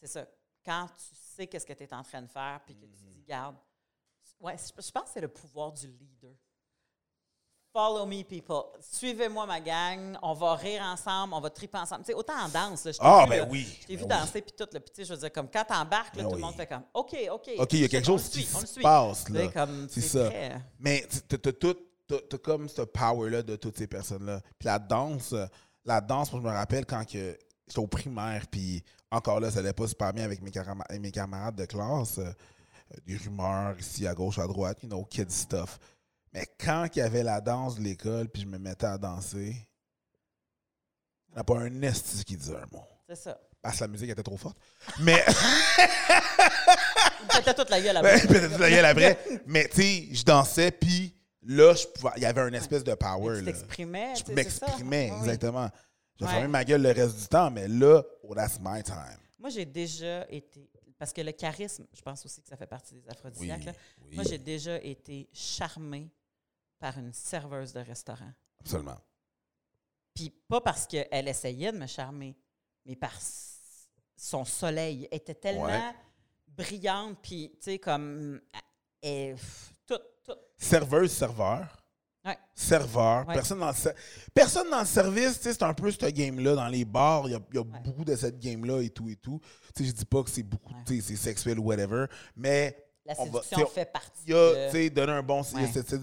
C'est 0.00 0.06
ça. 0.06 0.26
Quand 0.64 0.86
tu 0.96 1.14
sais 1.14 1.46
qu'est-ce 1.46 1.66
que 1.66 1.74
tu 1.74 1.82
es 1.82 1.92
en 1.92 2.02
train 2.02 2.22
de 2.22 2.28
faire, 2.28 2.62
puis 2.64 2.74
que 2.74 2.86
tu 2.86 2.86
Mm-hmm. 2.86 3.12
dis, 3.12 3.22
garde. 3.28 3.56
Ouais, 4.40 4.56
je 4.56 4.90
pense 4.90 5.04
que 5.04 5.10
c'est 5.12 5.20
le 5.20 5.28
pouvoir 5.28 5.70
du 5.72 5.86
leader. 5.88 6.32
Follow 7.74 8.04
me, 8.04 8.22
people. 8.22 8.64
Suivez-moi, 8.80 9.46
ma 9.46 9.58
gang. 9.58 10.18
On 10.22 10.34
va 10.34 10.54
rire 10.56 10.82
ensemble, 10.82 11.32
on 11.32 11.40
va 11.40 11.48
triper 11.48 11.78
ensemble. 11.78 12.02
Tu 12.04 12.08
sais, 12.08 12.14
autant 12.14 12.34
en 12.44 12.48
danse. 12.50 12.84
Là, 12.84 12.92
je 12.92 12.98
t'ai 12.98 13.04
Ah, 13.06 13.22
vu, 13.24 13.30
ben 13.30 13.38
là, 13.38 13.48
oui, 13.50 13.78
Je 13.80 13.86
t'ai 13.86 13.96
ben 13.96 13.98
vu 13.98 14.02
oui. 14.02 14.08
danser, 14.20 14.42
puis 14.42 14.52
tout. 14.54 14.66
Là, 14.70 14.80
puis 14.80 15.04
je 15.06 15.14
veux 15.14 15.18
dire, 15.20 15.32
comme 15.32 15.48
quand 15.50 15.64
t'embarques, 15.64 16.16
là, 16.16 16.22
Ben 16.22 16.28
tout 16.28 16.34
oui. 16.34 16.40
le 16.42 16.46
monde 16.46 16.54
fait 16.54 16.66
comme 16.66 16.82
OK, 16.92 17.16
OK. 17.32 17.50
OK, 17.58 17.72
il 17.72 17.80
y 17.80 17.84
a 17.84 17.88
quelque 17.88 18.04
chose 18.04 18.28
qui 18.28 18.42
se 18.42 18.80
passe, 18.80 19.28
là. 19.30 19.50
C'est 19.88 20.00
ça. 20.02 20.28
très- 20.28 20.60
Mais 20.78 21.06
t'as 21.28 21.52
tout, 21.52 21.76
comme 22.42 22.68
ce 22.68 22.82
power-là 22.82 23.42
de 23.42 23.56
toutes 23.56 23.78
ces 23.78 23.86
personnes-là. 23.86 24.40
Puis 24.58 24.66
la 24.66 24.78
danse, 24.78 25.32
euh, 25.32 25.46
la 25.86 26.02
danse, 26.02 26.30
moi, 26.30 26.42
je 26.44 26.46
me 26.48 26.52
rappelle 26.52 26.84
quand 26.84 27.06
que 27.06 27.38
j'étais 27.66 27.78
au 27.78 27.86
primaire, 27.86 28.44
puis 28.50 28.84
encore 29.10 29.40
là, 29.40 29.50
ça 29.50 29.60
allait 29.60 29.72
pas 29.72 29.88
super 29.88 30.12
bien 30.12 30.24
avec 30.24 30.42
mes, 30.42 30.50
mes 30.98 31.10
camarades 31.10 31.56
de 31.56 31.64
classe. 31.64 32.18
euh, 32.18 32.30
des 33.06 33.16
rumeurs 33.16 33.78
ici, 33.78 34.06
à 34.06 34.12
gauche, 34.12 34.38
à 34.38 34.46
droite, 34.46 34.76
you 34.82 34.88
know, 34.90 35.02
kid 35.06 35.30
stuff. 35.30 35.78
Mais 36.32 36.46
quand 36.58 36.86
il 36.94 36.98
y 36.98 37.02
avait 37.02 37.22
la 37.22 37.40
danse 37.40 37.76
de 37.76 37.82
l'école, 37.82 38.28
puis 38.28 38.42
je 38.42 38.46
me 38.46 38.58
mettais 38.58 38.86
à 38.86 38.96
danser, 38.98 39.68
il 41.28 41.34
n'y 41.34 41.40
a 41.40 41.44
pas 41.44 41.58
un 41.58 41.82
esti 41.82 42.24
qui 42.24 42.36
disait 42.36 42.56
un 42.56 42.66
mot. 42.72 42.86
C'est 43.08 43.16
ça. 43.16 43.38
Parce 43.60 43.76
que 43.78 43.84
la 43.84 43.88
musique 43.88 44.10
était 44.10 44.22
trop 44.22 44.36
forte. 44.36 44.56
Mais. 45.00 45.22
Il 47.22 47.28
pétait 47.38 47.54
toute 47.54 47.70
la 47.70 47.80
gueule 47.80 47.96
Ouais, 48.02 48.20
peut-être 48.26 48.58
la 48.58 48.70
gueule 48.70 48.84
après. 48.84 49.18
Mais 49.46 49.68
tu 49.68 49.82
sais, 49.82 50.08
je 50.12 50.24
dansais, 50.24 50.70
puis 50.72 51.14
là, 51.42 51.72
je 51.74 51.86
pouvais- 51.86 52.12
il 52.16 52.22
y 52.22 52.26
avait 52.26 52.40
un 52.40 52.52
espèce 52.52 52.82
de 52.82 52.94
power. 52.94 53.38
Tu 53.38 53.44
t'exprimais. 53.44 54.14
Je 54.16 54.32
m'exprimais, 54.32 55.10
Oui, 55.10 55.16
oui. 55.16 55.18
exactement. 55.20 55.68
J'ai 56.18 56.24
Ouais. 56.26 56.30
fermé 56.32 56.48
ma 56.48 56.64
gueule 56.64 56.82
le 56.82 56.90
reste 56.92 57.18
du 57.20 57.26
temps, 57.28 57.50
mais 57.50 57.68
là, 57.68 58.02
oh, 58.24 58.34
that's 58.34 58.58
my 58.60 58.82
time. 58.82 59.18
Moi, 59.38 59.50
j'ai 59.50 59.64
déjà 59.64 60.26
été. 60.28 60.68
Parce 60.98 61.12
que 61.12 61.20
le 61.20 61.32
charisme, 61.32 61.84
je 61.92 62.00
pense 62.02 62.24
aussi 62.24 62.42
que 62.42 62.48
ça 62.48 62.56
fait 62.56 62.66
partie 62.66 62.94
des 62.94 63.08
aphrodisiaques. 63.08 63.58
Oui, 63.60 63.66
là. 63.66 63.72
oui. 64.08 64.14
Moi, 64.16 64.24
j'ai 64.28 64.38
déjà 64.38 64.76
été 64.82 65.28
charmée 65.32 66.10
par 66.82 66.98
une 66.98 67.12
serveuse 67.12 67.72
de 67.72 67.78
restaurant. 67.78 68.32
Absolument. 68.60 68.98
Puis 70.12 70.30
pas 70.48 70.60
parce 70.60 70.84
qu'elle 70.88 71.28
essayait 71.28 71.70
de 71.70 71.78
me 71.78 71.86
charmer, 71.86 72.36
mais 72.84 72.96
par 72.96 73.12
son 74.16 74.44
soleil. 74.44 75.06
Elle 75.12 75.18
était 75.18 75.34
tellement 75.36 75.64
Ouais. 75.66 75.94
brillante, 76.48 77.18
puis, 77.22 77.50
tu 77.54 77.62
sais, 77.62 77.78
comme. 77.78 78.40
Elle, 79.00 79.36
tout, 79.86 79.98
tout. 80.24 80.34
Serveuse, 80.58 81.12
serveur. 81.12 81.78
Ouais. 82.24 82.36
Serveur. 82.54 83.26
Ouais. 83.28 83.34
Personne, 83.34 83.60
dans 83.60 83.70
le 83.70 83.94
Personne 84.34 84.70
dans 84.70 84.80
le 84.80 84.86
service, 84.86 85.36
tu 85.38 85.42
sais, 85.44 85.54
c'est 85.54 85.62
un 85.62 85.74
peu 85.74 85.90
ce 85.90 86.06
game-là. 86.06 86.54
Dans 86.56 86.68
les 86.68 86.84
bars, 86.84 87.24
il 87.28 87.32
y 87.32 87.34
a, 87.36 87.40
il 87.50 87.56
y 87.56 87.58
a 87.58 87.64
beaucoup 87.64 88.04
de 88.04 88.14
cette 88.16 88.38
game-là 88.40 88.80
et 88.82 88.90
tout 88.90 89.08
et 89.08 89.16
tout. 89.16 89.40
Tu 89.74 89.82
sais, 89.84 89.88
je 89.90 89.94
dis 89.94 90.04
pas 90.04 90.22
que 90.24 90.30
c'est 90.30 90.42
beaucoup, 90.42 90.74
Ouais. 90.74 90.82
tu 90.86 91.00
sais, 91.00 91.08
c'est 91.08 91.16
sexuel 91.16 91.58
ou 91.60 91.64
whatever, 91.64 92.06
mais 92.36 92.76
La 93.04 93.14
on 93.18 93.26
va- 93.26 93.42
séduction 93.42 93.66
fait 93.68 93.86
partie. 93.92 94.22
il 94.26 94.30
y 94.32 94.34
a, 94.36 94.50
de- 94.50 94.66
tu 94.66 94.72
sais, 94.72 94.90
donner 94.90 95.12
un 95.12 95.22
bon... 95.22 95.42
Y 95.42 95.64
a 95.64 95.72
cette, 95.72 95.94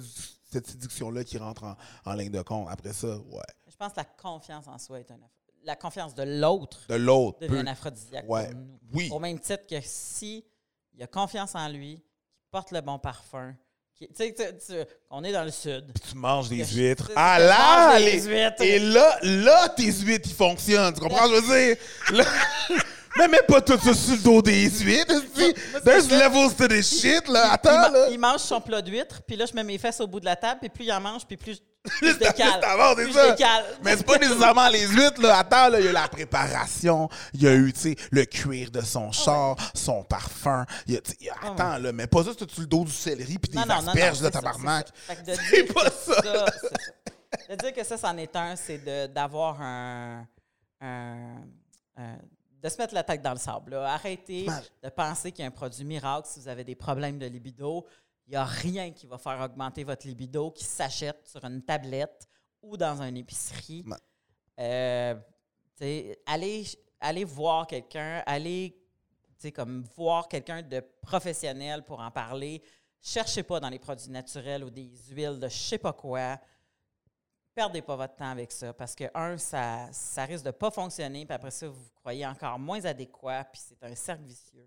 cette 0.51 0.67
séduction-là 0.67 1.23
qui 1.23 1.37
rentre 1.37 1.63
en, 1.63 1.75
en 2.05 2.13
ligne 2.13 2.31
de 2.31 2.41
compte. 2.41 2.67
Après 2.69 2.93
ça, 2.93 3.07
ouais. 3.07 3.43
Je 3.67 3.75
pense 3.75 3.91
que 3.93 3.97
la 3.97 4.05
confiance 4.05 4.67
en 4.67 4.77
soi 4.77 4.99
est 4.99 5.11
un 5.11 5.19
La 5.63 5.75
confiance 5.75 6.13
de 6.15 6.23
l'autre 6.23 6.79
De 6.89 6.95
l'autre. 6.95 7.39
devient 7.39 7.59
un 7.59 7.67
aphrodisiaque 7.67 8.25
Ouais. 8.27 8.49
Oui. 8.93 9.09
Au 9.11 9.19
même 9.19 9.39
titre 9.39 9.65
que 9.67 9.79
si 9.81 10.45
il 10.93 11.03
a 11.03 11.07
confiance 11.07 11.55
en 11.55 11.67
lui, 11.69 11.95
qu'il 11.95 12.49
porte 12.51 12.71
le 12.71 12.81
bon 12.81 12.97
parfum, 12.99 13.55
tu 13.97 14.07
sais, 14.15 14.33
on 15.09 15.23
est 15.25 15.33
dans 15.33 15.43
le 15.43 15.51
sud. 15.51 15.91
tu 16.09 16.15
manges 16.15 16.47
des 16.47 16.65
huîtres. 16.65 17.11
Ah 17.17 17.37
là, 17.37 17.99
les 17.99 18.21
huîtres. 18.21 18.61
Et 18.61 18.79
là, 18.79 19.17
là, 19.23 19.67
tes 19.69 19.91
huîtres, 19.91 20.29
ils 20.29 20.35
fonctionnent. 20.35 20.93
Tu 20.93 21.01
comprends 21.01 21.27
ce 21.27 21.31
que 21.31 21.35
je 21.35 21.41
veux 21.41 21.65
dire? 21.75 21.77
Là- 22.13 22.79
Mais 23.19 23.27
mets 23.27 23.41
pas 23.47 23.59
tout 23.61 23.77
ça 23.77 23.93
sur 23.93 24.13
le 24.15 24.21
dos 24.21 24.41
des 24.41 24.69
huîtres. 24.69 25.13
There's 25.83 26.09
levels 26.09 26.55
to 26.55 26.67
this 26.67 27.01
shit, 27.01 27.27
là. 27.27 27.47
il, 27.47 27.53
Attends, 27.53 27.71
ma- 27.81 27.89
là. 27.89 28.07
il 28.09 28.19
mange 28.19 28.39
son 28.39 28.61
plat 28.61 28.81
d'huître, 28.81 29.21
puis 29.27 29.35
là, 29.35 29.45
je 29.45 29.53
mets 29.53 29.63
mes 29.63 29.77
fesses 29.77 29.99
au 29.99 30.07
bout 30.07 30.19
de 30.21 30.25
la 30.25 30.35
table, 30.37 30.59
puis 30.61 30.69
plus 30.69 30.85
il 30.85 30.91
en 30.93 31.01
mange, 31.01 31.25
puis 31.27 31.35
plus, 31.37 31.55
je- 31.85 31.97
plus 31.99 32.17
t'avances, 32.17 32.95
c'est 32.97 33.03
Plus 33.03 33.13
ça. 33.13 33.35
Mais 33.83 33.97
c'est 33.97 34.05
pas 34.05 34.17
nécessairement 34.17 34.69
les 34.69 34.87
huîtres, 34.87 35.21
là. 35.21 35.39
Attends, 35.39 35.67
là, 35.69 35.79
il 35.79 35.85
y 35.85 35.89
a 35.89 35.91
la 35.91 36.07
préparation, 36.07 37.09
il 37.33 37.43
y 37.43 37.47
a 37.47 37.53
eu, 37.55 37.73
tu 37.73 37.79
sais, 37.79 37.95
le 38.11 38.23
cuir 38.25 38.71
de 38.71 38.81
son 38.81 39.11
char, 39.11 39.55
son 39.73 40.03
parfum. 40.03 40.65
Il 40.87 40.93
y 40.93 40.97
a, 40.97 41.01
il 41.19 41.25
y 41.25 41.29
Ah 41.29 41.33
ouais. 41.45 41.49
attends, 41.51 41.77
là, 41.77 41.91
mais 41.91 42.07
pas 42.07 42.23
ça, 42.23 42.31
c'est 42.37 42.49
sur 42.49 42.61
le 42.61 42.67
dos 42.67 42.85
du 42.85 42.91
céleri 42.91 43.37
puis 43.37 43.51
des 43.51 43.57
Non, 43.57 43.65
non, 43.67 43.75
non, 43.75 43.81
non, 43.81 43.87
asperges, 43.89 44.21
là, 44.21 44.31
tabarnak. 44.31 44.87
c'est 45.07 45.67
de 45.67 45.73
pas 45.73 45.89
ça. 45.89 46.21
ça. 46.21 46.45
de 47.49 47.55
dire 47.55 47.73
que 47.73 47.83
ça, 47.83 47.97
c'en 47.97 48.17
est 48.17 48.35
un, 48.35 48.55
c'est 48.55 48.77
de- 48.77 49.07
d'avoir 49.13 49.61
un, 49.61 50.25
un- 50.81 51.43
un- 51.97 52.17
de 52.61 52.69
se 52.69 52.77
mettre 52.77 52.93
la 52.93 53.03
tête 53.03 53.21
dans 53.21 53.31
le 53.31 53.37
sable. 53.39 53.71
là. 53.71 53.93
Arrêtez 53.93 54.45
Mal. 54.45 54.63
de 54.83 54.89
penser 54.89 55.31
qu'il 55.31 55.43
y 55.43 55.45
a 55.45 55.47
un 55.47 55.51
produit 55.51 55.85
miracle 55.85 56.27
si 56.27 56.39
vous 56.39 56.47
avez 56.47 56.63
des 56.63 56.75
problèmes 56.75 57.17
de 57.17 57.25
libido. 57.25 57.85
Il 58.27 58.31
n'y 58.31 58.35
a 58.35 58.45
rien 58.45 58.91
qui 58.91 59.07
va 59.07 59.17
faire 59.17 59.39
augmenter 59.41 59.83
votre 59.83 60.05
libido 60.05 60.51
qui 60.51 60.63
s'achète 60.63 61.25
sur 61.27 61.43
une 61.45 61.63
tablette 61.63 62.27
ou 62.61 62.77
dans 62.77 63.01
une 63.01 63.17
épicerie. 63.17 63.83
Euh, 64.59 65.15
allez, 66.25 66.67
allez 66.99 67.23
voir 67.23 67.65
quelqu'un, 67.65 68.21
allez 68.25 68.75
comme 69.55 69.83
voir 69.95 70.27
quelqu'un 70.27 70.61
de 70.61 70.81
professionnel 71.01 71.83
pour 71.83 72.01
en 72.01 72.11
parler. 72.11 72.61
Cherchez 73.01 73.43
pas 73.43 73.61
dans 73.61 73.69
les 73.69 73.79
produits 73.79 74.09
naturels 74.11 74.65
ou 74.65 74.69
des 74.69 74.91
huiles 75.09 75.39
de 75.39 75.47
je 75.47 75.57
sais 75.57 75.77
pas 75.77 75.93
quoi. 75.93 76.37
Perdez 77.59 77.81
pas 77.81 77.97
votre 77.97 78.15
temps 78.15 78.29
avec 78.29 78.53
ça 78.53 78.71
parce 78.71 78.95
que, 78.95 79.03
un, 79.13 79.37
ça, 79.37 79.89
ça 79.91 80.23
risque 80.23 80.45
de 80.45 80.51
pas 80.51 80.71
fonctionner, 80.71 81.25
puis 81.25 81.35
après 81.35 81.51
ça, 81.51 81.67
vous 81.67 81.73
vous 81.73 81.91
croyez 81.93 82.25
encore 82.25 82.57
moins 82.57 82.85
adéquat, 82.85 83.43
puis 83.51 83.61
c'est 83.61 83.83
un 83.83 83.93
cercle 83.95 84.23
vicieux. 84.23 84.65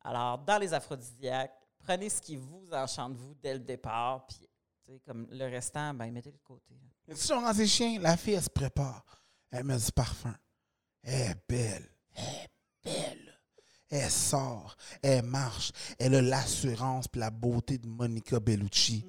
Alors, 0.00 0.38
dans 0.38 0.56
les 0.58 0.72
aphrodisiaques, 0.72 1.52
prenez 1.80 2.08
ce 2.08 2.22
qui 2.22 2.36
vous 2.36 2.68
enchante, 2.70 3.16
vous, 3.16 3.34
dès 3.42 3.54
le 3.54 3.58
départ, 3.58 4.28
puis 4.28 4.48
tu 4.84 4.92
sais, 4.92 5.00
comme 5.00 5.26
le 5.28 5.44
restant, 5.46 5.92
ben 5.92 6.12
mettez-le 6.12 6.36
de 6.36 6.42
côté. 6.44 6.72
là. 7.08 7.14
Tu 7.16 7.20
sais, 7.20 7.34
quand 7.34 7.52
c'est 7.52 7.66
chien, 7.66 7.98
la 7.98 8.16
fille, 8.16 8.34
elle 8.34 8.44
se 8.44 8.48
prépare. 8.48 9.04
Elle 9.50 9.64
met 9.64 9.76
du 9.76 9.90
parfum. 9.90 10.36
Elle 11.02 11.32
est 11.32 11.36
belle. 11.48 11.90
Elle 12.14 12.24
est 12.24 12.50
belle. 12.84 13.40
Elle 13.90 14.08
sort. 14.08 14.76
Elle 15.02 15.24
marche. 15.24 15.72
Elle 15.98 16.14
a 16.14 16.22
l'assurance 16.22 17.06
et 17.12 17.18
la 17.18 17.30
beauté 17.30 17.76
de 17.76 17.88
Monica 17.88 18.38
Bellucci. 18.38 19.04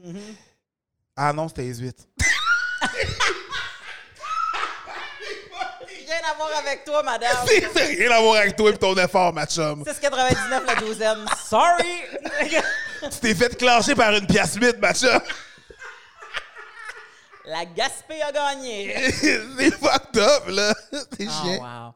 Ah 1.15 1.31
non, 1.33 1.47
c'était 1.49 1.61
les 1.61 1.75
huit. 1.75 2.09
Rien 5.87 6.19
à 6.29 6.33
voir 6.35 6.49
avec 6.59 6.83
toi, 6.83 7.03
madame. 7.03 7.37
C'est 7.47 7.85
rien 7.85 8.11
à 8.11 8.19
voir 8.21 8.35
avec 8.37 8.55
toi 8.55 8.69
et 8.69 8.77
ton 8.77 8.95
effort, 8.95 9.33
ma 9.33 9.45
chum. 9.45 9.83
6,99 9.83 10.65
la 10.65 10.75
douzaine. 10.75 11.25
Sorry! 11.49 12.01
Tu 13.01 13.19
t'es 13.21 13.33
fait 13.35 13.57
clencher 13.57 13.95
par 13.95 14.13
une 14.13 14.27
pièce 14.27 14.55
8, 14.55 14.77
ma 14.79 14.93
chum. 14.93 15.19
La 17.45 17.65
Gaspé 17.65 18.21
a 18.21 18.31
gagné. 18.31 18.95
c'est 19.11 19.71
fucked 19.71 20.17
up, 20.17 20.43
là. 20.47 20.73
C'est 20.91 21.27
Oh, 21.27 21.31
chien. 21.43 21.57
wow. 21.59 21.93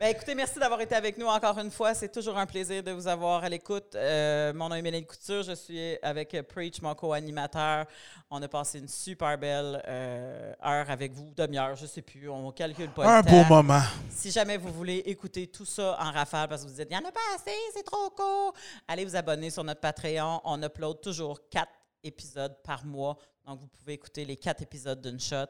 Ben, 0.00 0.14
écoutez, 0.16 0.34
merci 0.34 0.58
d'avoir 0.58 0.80
été 0.80 0.94
avec 0.94 1.18
nous 1.18 1.26
encore 1.26 1.58
une 1.58 1.70
fois. 1.70 1.92
C'est 1.92 2.10
toujours 2.10 2.38
un 2.38 2.46
plaisir 2.46 2.82
de 2.82 2.90
vous 2.90 3.06
avoir 3.06 3.44
à 3.44 3.50
l'écoute. 3.50 3.94
Euh, 3.94 4.50
mon 4.54 4.70
nom 4.70 4.74
est 4.74 4.80
Mélanie 4.80 5.04
Couture. 5.04 5.42
Je 5.42 5.52
suis 5.52 5.98
avec 6.00 6.34
Preach, 6.48 6.80
mon 6.80 6.94
co-animateur. 6.94 7.84
On 8.30 8.40
a 8.40 8.48
passé 8.48 8.78
une 8.78 8.88
super 8.88 9.36
belle 9.36 9.82
euh, 9.86 10.54
heure 10.64 10.88
avec 10.88 11.12
vous, 11.12 11.34
demi-heure, 11.36 11.76
je 11.76 11.84
sais 11.84 12.00
plus. 12.00 12.30
On 12.30 12.50
calcule 12.50 12.88
pas 12.88 13.04
Un 13.04 13.18
le 13.18 13.24
temps. 13.28 13.42
beau 13.42 13.56
moment. 13.56 13.82
Si 14.08 14.30
jamais 14.30 14.56
vous 14.56 14.72
voulez 14.72 15.02
écouter 15.04 15.48
tout 15.48 15.66
ça 15.66 15.98
en 16.00 16.12
rafale 16.12 16.48
parce 16.48 16.62
que 16.64 16.68
vous 16.68 16.74
dites, 16.76 16.88
il 16.90 16.96
n'y 16.96 17.04
en 17.04 17.06
a 17.06 17.12
pas 17.12 17.20
assez, 17.36 17.54
c'est 17.74 17.84
trop 17.84 18.08
court, 18.08 18.54
allez 18.88 19.04
vous 19.04 19.16
abonner 19.16 19.50
sur 19.50 19.64
notre 19.64 19.80
Patreon. 19.80 20.40
On 20.44 20.62
upload 20.62 21.02
toujours 21.02 21.46
quatre 21.50 21.72
épisodes 22.02 22.56
par 22.64 22.86
mois. 22.86 23.18
Donc, 23.46 23.60
vous 23.60 23.66
pouvez 23.68 23.92
écouter 23.92 24.24
les 24.24 24.38
quatre 24.38 24.62
épisodes 24.62 25.02
d'une 25.02 25.20
shot 25.20 25.44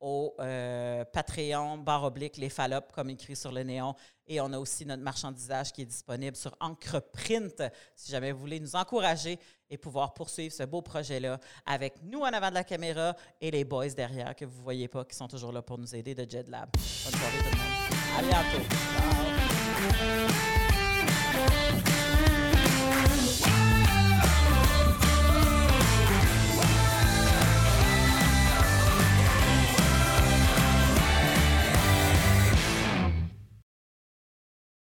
au 0.00 0.34
euh, 0.40 1.04
Patreon, 1.04 1.78
barre 1.78 2.02
oblique, 2.04 2.36
les 2.36 2.48
fallops, 2.48 2.92
comme 2.92 3.10
écrit 3.10 3.36
sur 3.36 3.52
le 3.52 3.62
néon. 3.62 3.94
Et 4.26 4.40
on 4.40 4.52
a 4.52 4.58
aussi 4.58 4.84
notre 4.86 5.02
marchandisage 5.02 5.72
qui 5.72 5.82
est 5.82 5.86
disponible 5.86 6.36
sur 6.36 6.56
Encre 6.60 7.00
Print, 7.00 7.62
si 7.96 8.12
jamais 8.12 8.30
vous 8.32 8.40
voulez 8.40 8.60
nous 8.60 8.76
encourager 8.76 9.38
et 9.70 9.78
pouvoir 9.78 10.14
poursuivre 10.14 10.54
ce 10.54 10.62
beau 10.64 10.82
projet-là 10.82 11.40
avec 11.66 12.02
nous 12.02 12.20
en 12.20 12.26
avant 12.26 12.50
de 12.50 12.54
la 12.54 12.64
caméra 12.64 13.16
et 13.40 13.50
les 13.50 13.64
boys 13.64 13.88
derrière 13.88 14.36
que 14.36 14.44
vous 14.44 14.58
ne 14.58 14.62
voyez 14.62 14.88
pas, 14.88 15.04
qui 15.04 15.16
sont 15.16 15.28
toujours 15.28 15.52
là 15.52 15.62
pour 15.62 15.78
nous 15.78 15.94
aider 15.94 16.14
de 16.14 16.30
Jet 16.30 16.48
Lab. 16.48 16.68
Bonne 16.72 17.12
soirée 17.12 17.38
tout 17.38 17.44
le 17.44 17.50
monde. 17.56 17.68
À 18.18 18.22
bientôt. 18.22 18.62